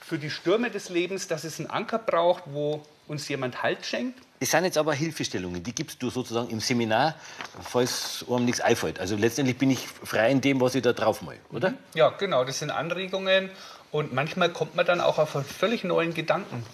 für 0.00 0.18
die 0.18 0.30
Stürme 0.30 0.70
des 0.70 0.88
Lebens, 0.88 1.26
dass 1.26 1.44
es 1.44 1.58
einen 1.58 1.68
Anker 1.68 1.98
braucht, 1.98 2.44
wo 2.46 2.86
uns 3.08 3.28
jemand 3.28 3.62
Halt 3.62 3.84
schenkt. 3.84 4.18
Das 4.40 4.52
sind 4.52 4.64
jetzt 4.64 4.78
aber 4.78 4.94
Hilfestellungen, 4.94 5.62
die 5.62 5.74
gibst 5.74 6.00
du 6.00 6.10
sozusagen 6.10 6.48
im 6.50 6.60
Seminar, 6.60 7.16
falls 7.60 8.24
einem 8.30 8.44
nichts 8.44 8.60
einfällt. 8.60 9.00
Also 9.00 9.16
letztendlich 9.16 9.58
bin 9.58 9.70
ich 9.70 9.80
frei 9.88 10.30
in 10.30 10.40
dem, 10.40 10.60
was 10.60 10.76
ich 10.76 10.82
da 10.82 10.92
drauf 10.92 11.22
mal, 11.22 11.36
oder? 11.52 11.74
Ja, 11.94 12.10
genau, 12.10 12.44
das 12.44 12.60
sind 12.60 12.70
Anregungen 12.70 13.50
und 13.90 14.12
manchmal 14.12 14.50
kommt 14.50 14.76
man 14.76 14.86
dann 14.86 15.00
auch 15.00 15.18
auf 15.18 15.34
einen 15.34 15.44
völlig 15.44 15.82
neuen 15.82 16.14
Gedanken. 16.14 16.64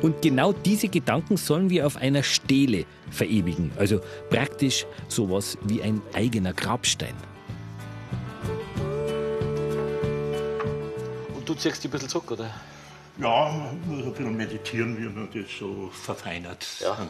Und 0.00 0.22
genau 0.22 0.52
diese 0.52 0.86
Gedanken 0.86 1.36
sollen 1.36 1.68
wir 1.68 1.84
auf 1.84 1.96
einer 1.96 2.22
Stele 2.22 2.84
verewigen. 3.10 3.72
Also 3.76 4.00
praktisch 4.30 4.86
sowas 5.08 5.58
wie 5.64 5.82
ein 5.82 6.00
eigener 6.14 6.52
Grabstein. 6.52 7.14
Und 11.34 11.48
du 11.48 11.54
ziehst 11.54 11.82
dich 11.82 11.86
ein 11.86 11.90
bisschen 11.90 12.08
zurück, 12.08 12.30
oder? 12.30 12.48
Ja, 13.20 13.50
man 13.50 13.80
muss 13.88 14.04
ein 14.04 14.12
bisschen 14.12 14.36
meditieren, 14.36 14.96
wie 14.96 15.08
man 15.08 15.28
das 15.32 15.50
so 15.58 15.90
verfeinert. 15.90 16.64
Ja, 16.78 16.92
ein 16.94 17.08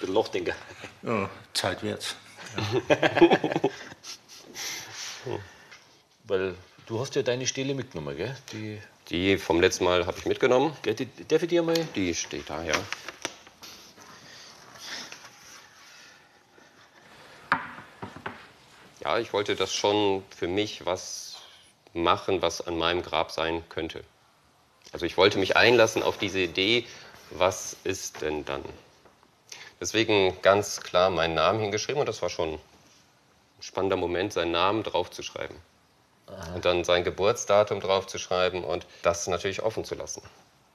bisschen 0.00 0.14
nachdenken. 0.14 0.54
Ja, 1.02 1.28
zeitwärts. 1.52 2.16
Weil 6.24 6.54
du 6.86 7.00
hast 7.00 7.14
ja 7.16 7.22
deine 7.22 7.46
Stele 7.46 7.74
mitgenommen, 7.74 8.16
gell? 8.16 8.34
Die, 8.52 8.80
Die 9.08 9.36
vom 9.36 9.60
letzten 9.60 9.84
Mal 9.84 10.06
habe 10.06 10.18
ich 10.18 10.24
mitgenommen. 10.24 10.74
gell, 10.82 10.94
die, 10.94 11.06
darf 11.28 11.42
ich 11.42 11.48
dir 11.48 11.62
mal... 11.62 11.76
Die 11.94 12.14
steht 12.14 12.48
da, 12.48 12.62
ja. 12.62 12.72
Ja, 19.04 19.18
ich 19.18 19.32
wollte 19.32 19.54
das 19.54 19.74
schon 19.74 20.24
für 20.36 20.48
mich 20.48 20.86
was 20.86 21.36
machen, 21.92 22.40
was 22.42 22.66
an 22.66 22.78
meinem 22.78 23.02
Grab 23.02 23.30
sein 23.30 23.62
könnte. 23.68 24.02
Also 24.96 25.04
ich 25.04 25.18
wollte 25.18 25.38
mich 25.38 25.58
einlassen 25.58 26.02
auf 26.02 26.16
diese 26.16 26.38
Idee, 26.38 26.86
was 27.28 27.76
ist 27.84 28.22
denn 28.22 28.46
dann? 28.46 28.64
Deswegen 29.78 30.40
ganz 30.40 30.80
klar 30.80 31.10
meinen 31.10 31.34
Namen 31.34 31.60
hingeschrieben 31.60 32.00
und 32.00 32.06
das 32.06 32.22
war 32.22 32.30
schon 32.30 32.54
ein 32.54 32.58
spannender 33.60 33.98
Moment, 33.98 34.32
seinen 34.32 34.52
Namen 34.52 34.84
draufzuschreiben. 34.84 35.54
Und 36.54 36.64
dann 36.64 36.82
sein 36.82 37.04
Geburtsdatum 37.04 37.80
draufzuschreiben 37.80 38.64
und 38.64 38.86
das 39.02 39.26
natürlich 39.26 39.60
offen 39.60 39.84
zu 39.84 39.96
lassen. 39.96 40.22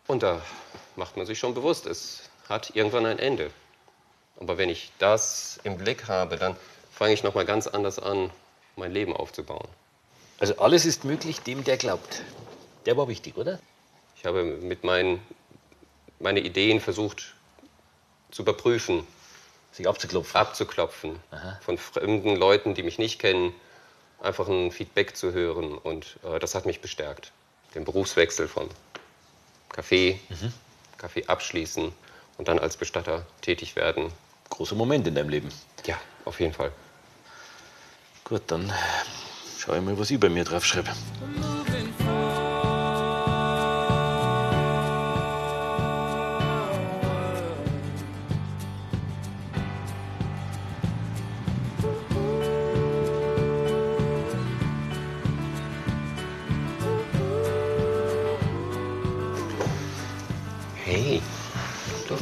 Und 0.05 0.21
da 0.21 0.39
macht 0.95 1.17
man 1.17 1.25
sich 1.25 1.39
schon 1.39 1.55
bewusst, 1.55 1.88
es 1.88 2.29
hat 2.47 2.75
irgendwann 2.75 3.07
ein 3.07 3.17
Ende. 3.17 3.49
Aber 4.39 4.60
wenn 4.60 4.69
ich 4.69 4.91
das 4.99 5.60
im 5.63 5.79
Blick 5.79 6.07
habe, 6.07 6.38
dann 6.38 6.55
fange 6.91 7.13
ich 7.13 7.23
noch 7.23 7.34
mal 7.34 7.45
ganz 7.45 7.65
anders 7.65 7.97
an, 7.97 8.29
mein 8.75 8.91
Leben 8.91 9.15
aufzubauen. 9.15 9.67
Also 10.38 10.60
alles 10.60 10.86
ist 10.86 11.05
möglich 11.05 11.39
dem, 11.39 11.63
der 11.63 11.77
glaubt. 11.77 12.21
Der 12.86 12.95
war 12.97 13.07
wichtig, 13.07 13.36
oder? 13.36 13.57
Ich 14.21 14.27
habe 14.27 14.43
mit 14.43 14.84
meinen 14.84 15.19
meine 16.19 16.41
Ideen 16.41 16.79
versucht 16.79 17.34
zu 18.29 18.43
überprüfen. 18.43 19.07
Sich 19.71 19.88
abzuklopfen. 19.88 20.39
Abzuklopfen. 20.39 21.19
Von 21.62 21.79
fremden 21.79 22.36
Leuten, 22.36 22.75
die 22.75 22.84
mich 22.84 22.99
nicht 22.99 23.17
kennen, 23.17 23.51
einfach 24.21 24.47
ein 24.47 24.71
Feedback 24.71 25.17
zu 25.17 25.34
hören. 25.34 25.75
Und 25.75 26.19
äh, 26.23 26.38
das 26.38 26.53
hat 26.53 26.67
mich 26.67 26.81
bestärkt. 26.81 27.31
Den 27.73 27.84
Berufswechsel 27.84 28.47
vom 28.47 28.69
Café, 29.73 30.19
Café 30.99 31.25
abschließen 31.25 31.91
und 32.38 32.47
dann 32.47 32.60
als 32.60 32.77
Bestatter 32.77 33.25
tätig 33.41 33.75
werden. 33.75 34.13
Großer 34.51 34.75
Moment 34.75 35.07
in 35.07 35.15
deinem 35.15 35.29
Leben. 35.29 35.49
Ja, 35.88 35.99
auf 36.25 36.39
jeden 36.39 36.53
Fall. 36.53 36.71
Gut, 38.25 38.43
dann 38.45 38.71
schau 39.57 39.73
ich 39.73 39.81
mal, 39.81 39.97
was 39.97 40.12
ich 40.12 40.19
bei 40.19 40.29
mir 40.29 40.43
draufschreibe. 40.43 40.91
Hey, 40.91 41.50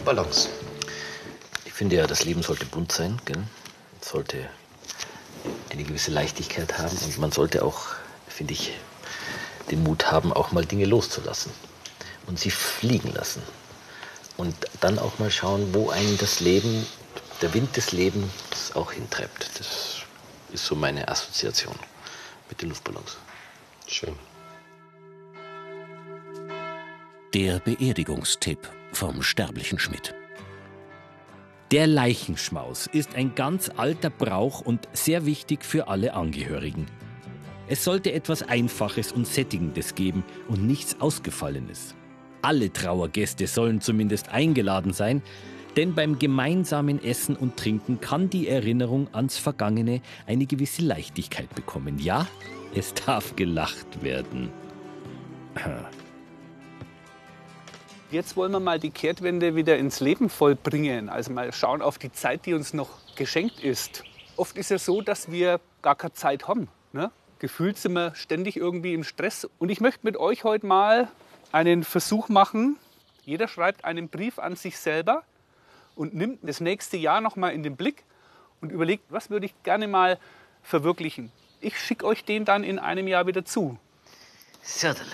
Luftballons. 0.10 0.50
Ich 1.66 1.74
finde 1.74 1.98
ja, 1.98 2.08
das 2.08 2.26
Leben 2.26 2.42
sollte 2.42 2.66
bunt 2.66 2.92
sein, 2.92 3.22
gell? 3.26 3.44
Es 4.02 4.10
sollte 4.10 4.50
eine 5.70 5.84
gewisse 5.84 6.10
Leichtigkeit 6.10 6.80
haben 6.80 6.98
und 6.98 7.18
man 7.20 7.32
sollte 7.32 7.64
auch, 7.64 7.90
finde 8.28 8.54
ich, 8.54 8.74
den 9.70 9.84
Mut 9.84 10.12
haben, 10.12 10.34
auch 10.34 10.52
mal 10.52 10.66
Dinge 10.66 10.86
loszulassen 10.86 11.52
und 12.26 12.40
sie 12.40 12.50
fliegen 12.50 13.14
lassen. 13.14 13.44
Und 14.36 14.56
dann 14.80 14.98
auch 14.98 15.20
mal 15.20 15.30
schauen, 15.30 15.76
wo 15.76 15.92
einen 15.92 16.18
das 16.18 16.40
Leben, 16.40 16.88
der 17.44 17.54
Wind 17.54 17.78
des 17.78 17.92
Lebens 17.92 18.32
auch 18.74 18.94
hintreibt. 18.94 19.48
Das 19.60 20.02
ist 20.52 20.66
so 20.66 20.74
meine 20.76 21.08
Assoziation 21.08 21.76
mit 22.50 22.64
den 22.64 22.70
Luftballons. 22.70 23.18
Schön. 23.86 24.16
Der 27.36 27.60
Beerdigungstipp 27.60 28.58
vom 28.92 29.22
sterblichen 29.22 29.78
Schmidt. 29.78 30.16
Der 31.70 31.86
Leichenschmaus 31.86 32.88
ist 32.88 33.14
ein 33.14 33.36
ganz 33.36 33.70
alter 33.78 34.10
Brauch 34.10 34.62
und 34.62 34.90
sehr 34.94 35.28
wichtig 35.28 35.64
für 35.64 35.90
alle 35.90 36.16
Angehörigen. 36.16 36.88
Es 37.68 37.84
sollte 37.84 38.14
etwas 38.14 38.42
Einfaches 38.42 39.12
und 39.12 39.28
Sättigendes 39.28 39.94
geben 39.94 40.24
und 40.48 40.66
nichts 40.66 41.00
Ausgefallenes. 41.02 41.94
Alle 42.42 42.74
Trauergäste 42.74 43.46
sollen 43.46 43.80
zumindest 43.80 44.30
eingeladen 44.30 44.92
sein, 44.92 45.22
denn 45.78 45.94
beim 45.94 46.18
gemeinsamen 46.18 47.04
Essen 47.04 47.36
und 47.36 47.58
Trinken 47.58 48.02
kann 48.02 48.32
die 48.32 48.48
Erinnerung 48.48 49.08
ans 49.14 49.38
Vergangene 49.38 50.02
eine 50.26 50.48
gewisse 50.48 50.82
Leichtigkeit 50.82 51.54
bekommen. 51.54 52.00
Ja, 52.00 52.26
es 52.74 52.96
darf 52.96 53.36
gelacht 53.36 54.02
werden. 54.02 54.50
Jetzt 58.12 58.36
wollen 58.36 58.52
wir 58.52 58.60
mal 58.60 58.80
die 58.80 58.90
Kehrtwende 58.90 59.56
wieder 59.56 59.78
ins 59.78 60.00
Leben 60.00 60.32
vollbringen. 60.32 61.10
Also 61.10 61.32
mal 61.32 61.54
schauen 61.54 61.84
auf 61.84 62.00
die 62.00 62.12
Zeit, 62.12 62.48
die 62.48 62.56
uns 62.56 62.74
noch 62.74 62.90
geschenkt 63.16 63.60
ist. 63.60 64.04
Oft 64.36 64.58
ist 64.58 64.72
es 64.72 64.84
so, 64.84 65.02
dass 65.02 65.30
wir 65.30 65.60
gar 65.84 65.94
keine 65.94 66.14
Zeit 66.14 66.48
haben. 66.48 66.70
Ne? 66.92 67.12
Gefühlt 67.38 67.78
sind 67.78 67.94
wir 67.94 68.16
ständig 68.16 68.58
irgendwie 68.58 68.96
im 68.96 69.04
Stress. 69.04 69.48
Und 69.60 69.70
ich 69.70 69.80
möchte 69.80 70.00
mit 70.02 70.18
euch 70.18 70.44
heute 70.44 70.66
mal 70.66 71.08
einen 71.52 71.84
Versuch 71.84 72.30
machen. 72.30 72.78
Jeder 73.26 73.48
schreibt 73.48 73.86
einen 73.86 74.10
Brief 74.10 74.40
an 74.40 74.56
sich 74.56 74.80
selber 74.80 75.22
und 75.96 76.16
nimmt 76.16 76.40
das 76.42 76.62
nächste 76.62 76.98
Jahr 76.98 77.22
noch 77.22 77.36
mal 77.36 77.50
in 77.50 77.62
den 77.62 77.76
Blick 77.76 78.06
und 78.60 78.72
überlegt, 78.72 79.04
was 79.10 79.30
würde 79.30 79.46
ich 79.46 79.54
gerne 79.62 79.88
mal 79.88 80.18
verwirklichen. 80.64 81.32
Ich 81.62 81.80
schicke 81.80 82.08
euch 82.08 82.26
den 82.26 82.44
dann 82.44 82.64
in 82.64 82.80
einem 82.80 83.08
Jahr 83.08 83.28
wieder 83.28 83.46
zu. 83.46 83.78
Söderl. 84.64 85.06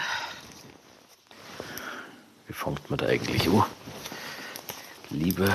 Wie 2.48 2.54
fängt 2.54 2.90
man 2.90 2.98
da 2.98 3.08
eigentlich 3.08 3.48
an? 3.50 3.64
Lieber 5.10 5.54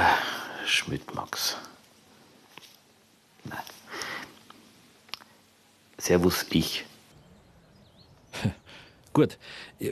Schmidt-Max. 0.66 1.56
Nein. 3.44 3.58
Servus, 5.98 6.46
ich. 6.50 6.84
Gut, 9.12 9.38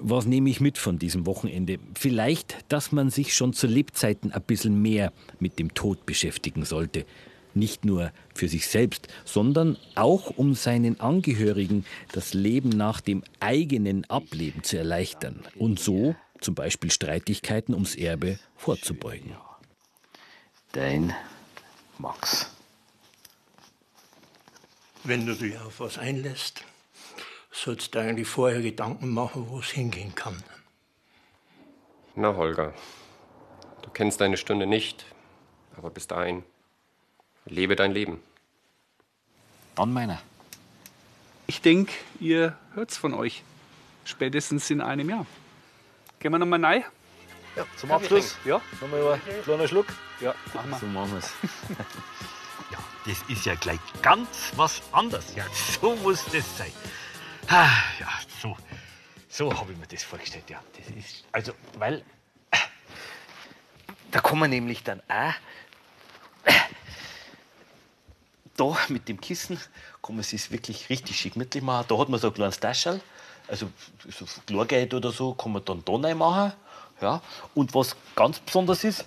was 0.00 0.26
nehme 0.26 0.48
ich 0.48 0.60
mit 0.60 0.78
von 0.78 0.98
diesem 0.98 1.26
Wochenende? 1.26 1.78
Vielleicht, 1.94 2.64
dass 2.68 2.92
man 2.92 3.10
sich 3.10 3.34
schon 3.34 3.52
zu 3.52 3.66
Lebzeiten 3.66 4.32
ein 4.32 4.42
bisschen 4.42 4.80
mehr 4.80 5.12
mit 5.38 5.58
dem 5.58 5.74
Tod 5.74 6.06
beschäftigen 6.06 6.64
sollte. 6.64 7.04
Nicht 7.54 7.84
nur 7.84 8.12
für 8.34 8.48
sich 8.48 8.68
selbst, 8.68 9.08
sondern 9.24 9.76
auch 9.96 10.30
um 10.36 10.54
seinen 10.54 11.00
Angehörigen 11.00 11.84
das 12.12 12.32
Leben 12.32 12.68
nach 12.68 13.00
dem 13.00 13.24
eigenen 13.40 14.08
Ableben 14.08 14.62
zu 14.62 14.78
erleichtern 14.78 15.40
und 15.56 15.80
so 15.80 16.14
zum 16.40 16.54
Beispiel 16.54 16.90
Streitigkeiten 16.90 17.74
ums 17.74 17.94
Erbe 17.94 18.38
vorzubeugen. 18.56 19.36
Dein 20.72 21.14
Max. 21.98 22.50
Wenn 25.04 25.26
du 25.26 25.34
dich 25.34 25.58
auf 25.58 25.80
was 25.80 25.98
einlässt, 25.98 26.64
sollst 27.50 27.94
du 27.94 28.00
eigentlich 28.00 28.28
vorher 28.28 28.60
Gedanken 28.60 29.08
machen, 29.08 29.48
wo 29.48 29.60
es 29.60 29.70
hingehen 29.70 30.14
kann. 30.14 30.42
Na, 32.14 32.34
Holger, 32.36 32.74
du 33.82 33.90
kennst 33.90 34.20
deine 34.20 34.36
Stunde 34.36 34.66
nicht, 34.66 35.06
aber 35.76 35.90
bis 35.90 36.06
dahin, 36.06 36.42
lebe 37.46 37.76
dein 37.76 37.92
Leben. 37.92 38.20
Dann 39.76 39.92
meiner. 39.92 40.20
Ich 41.46 41.62
denke, 41.62 41.92
ihr 42.20 42.58
hört's 42.74 42.96
von 42.96 43.14
euch. 43.14 43.42
Spätestens 44.04 44.68
in 44.70 44.80
einem 44.80 45.08
Jahr. 45.08 45.26
Gehen 46.18 46.32
wir 46.32 46.38
nochmal 46.38 46.64
rein? 46.64 46.84
Ja, 47.56 47.66
zum 47.76 47.90
Abschluss. 47.92 48.36
Ja. 48.44 48.60
Nochmal 48.80 49.14
ein 49.14 49.42
kleiner 49.44 49.68
Schluck. 49.68 49.86
Ja, 50.20 50.34
machen 50.54 50.70
wir. 50.70 50.78
So 50.78 50.86
machen 50.86 51.12
wir 51.12 51.18
es. 51.18 51.30
Ja, 52.70 52.78
das 53.06 53.22
ist 53.28 53.46
ja 53.46 53.54
gleich 53.54 53.78
ganz 54.02 54.52
was 54.56 54.82
anderes. 54.92 55.34
Ja, 55.34 55.46
so 55.80 55.96
muss 55.96 56.22
das 56.26 56.58
sein. 56.58 56.72
Ah, 57.46 57.70
ja, 57.98 58.08
so, 58.42 58.54
so 59.28 59.58
habe 59.58 59.72
ich 59.72 59.78
mir 59.78 59.86
das 59.86 60.02
vorgestellt. 60.02 60.50
Ja, 60.50 60.60
das 60.76 60.94
ist 60.94 61.24
Also, 61.32 61.52
weil 61.78 62.04
da 64.10 64.20
kann 64.20 64.38
man 64.38 64.50
nämlich 64.50 64.82
dann 64.84 65.00
auch 65.08 65.32
da 68.58 68.76
mit 68.88 69.08
dem 69.08 69.20
Kissen 69.20 69.58
kann 70.02 70.16
man 70.16 70.20
es 70.20 70.50
wirklich 70.50 70.90
richtig 70.90 71.18
schick 71.18 71.34
gemütlich 71.34 71.62
machen. 71.62 71.86
Da 71.88 71.98
hat 71.98 72.08
man 72.08 72.20
so 72.20 72.28
ein 72.28 72.34
kleines 72.34 72.60
Taschel, 72.60 73.00
also 73.48 73.68
so 74.10 74.26
Chlorgeld 74.46 74.94
oder 74.94 75.10
so, 75.10 75.34
kann 75.34 75.52
man 75.52 75.64
dann 75.64 75.82
da 75.84 75.92
rein 75.94 76.18
machen. 76.18 76.52
Ja. 77.00 77.20
Und 77.54 77.74
was 77.74 77.96
ganz 78.14 78.38
besonders 78.40 78.84
ist, 78.84 79.04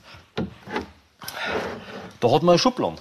da 2.19 2.31
hat 2.31 2.43
man 2.43 2.53
eine 2.53 2.59
Schublade. 2.59 2.97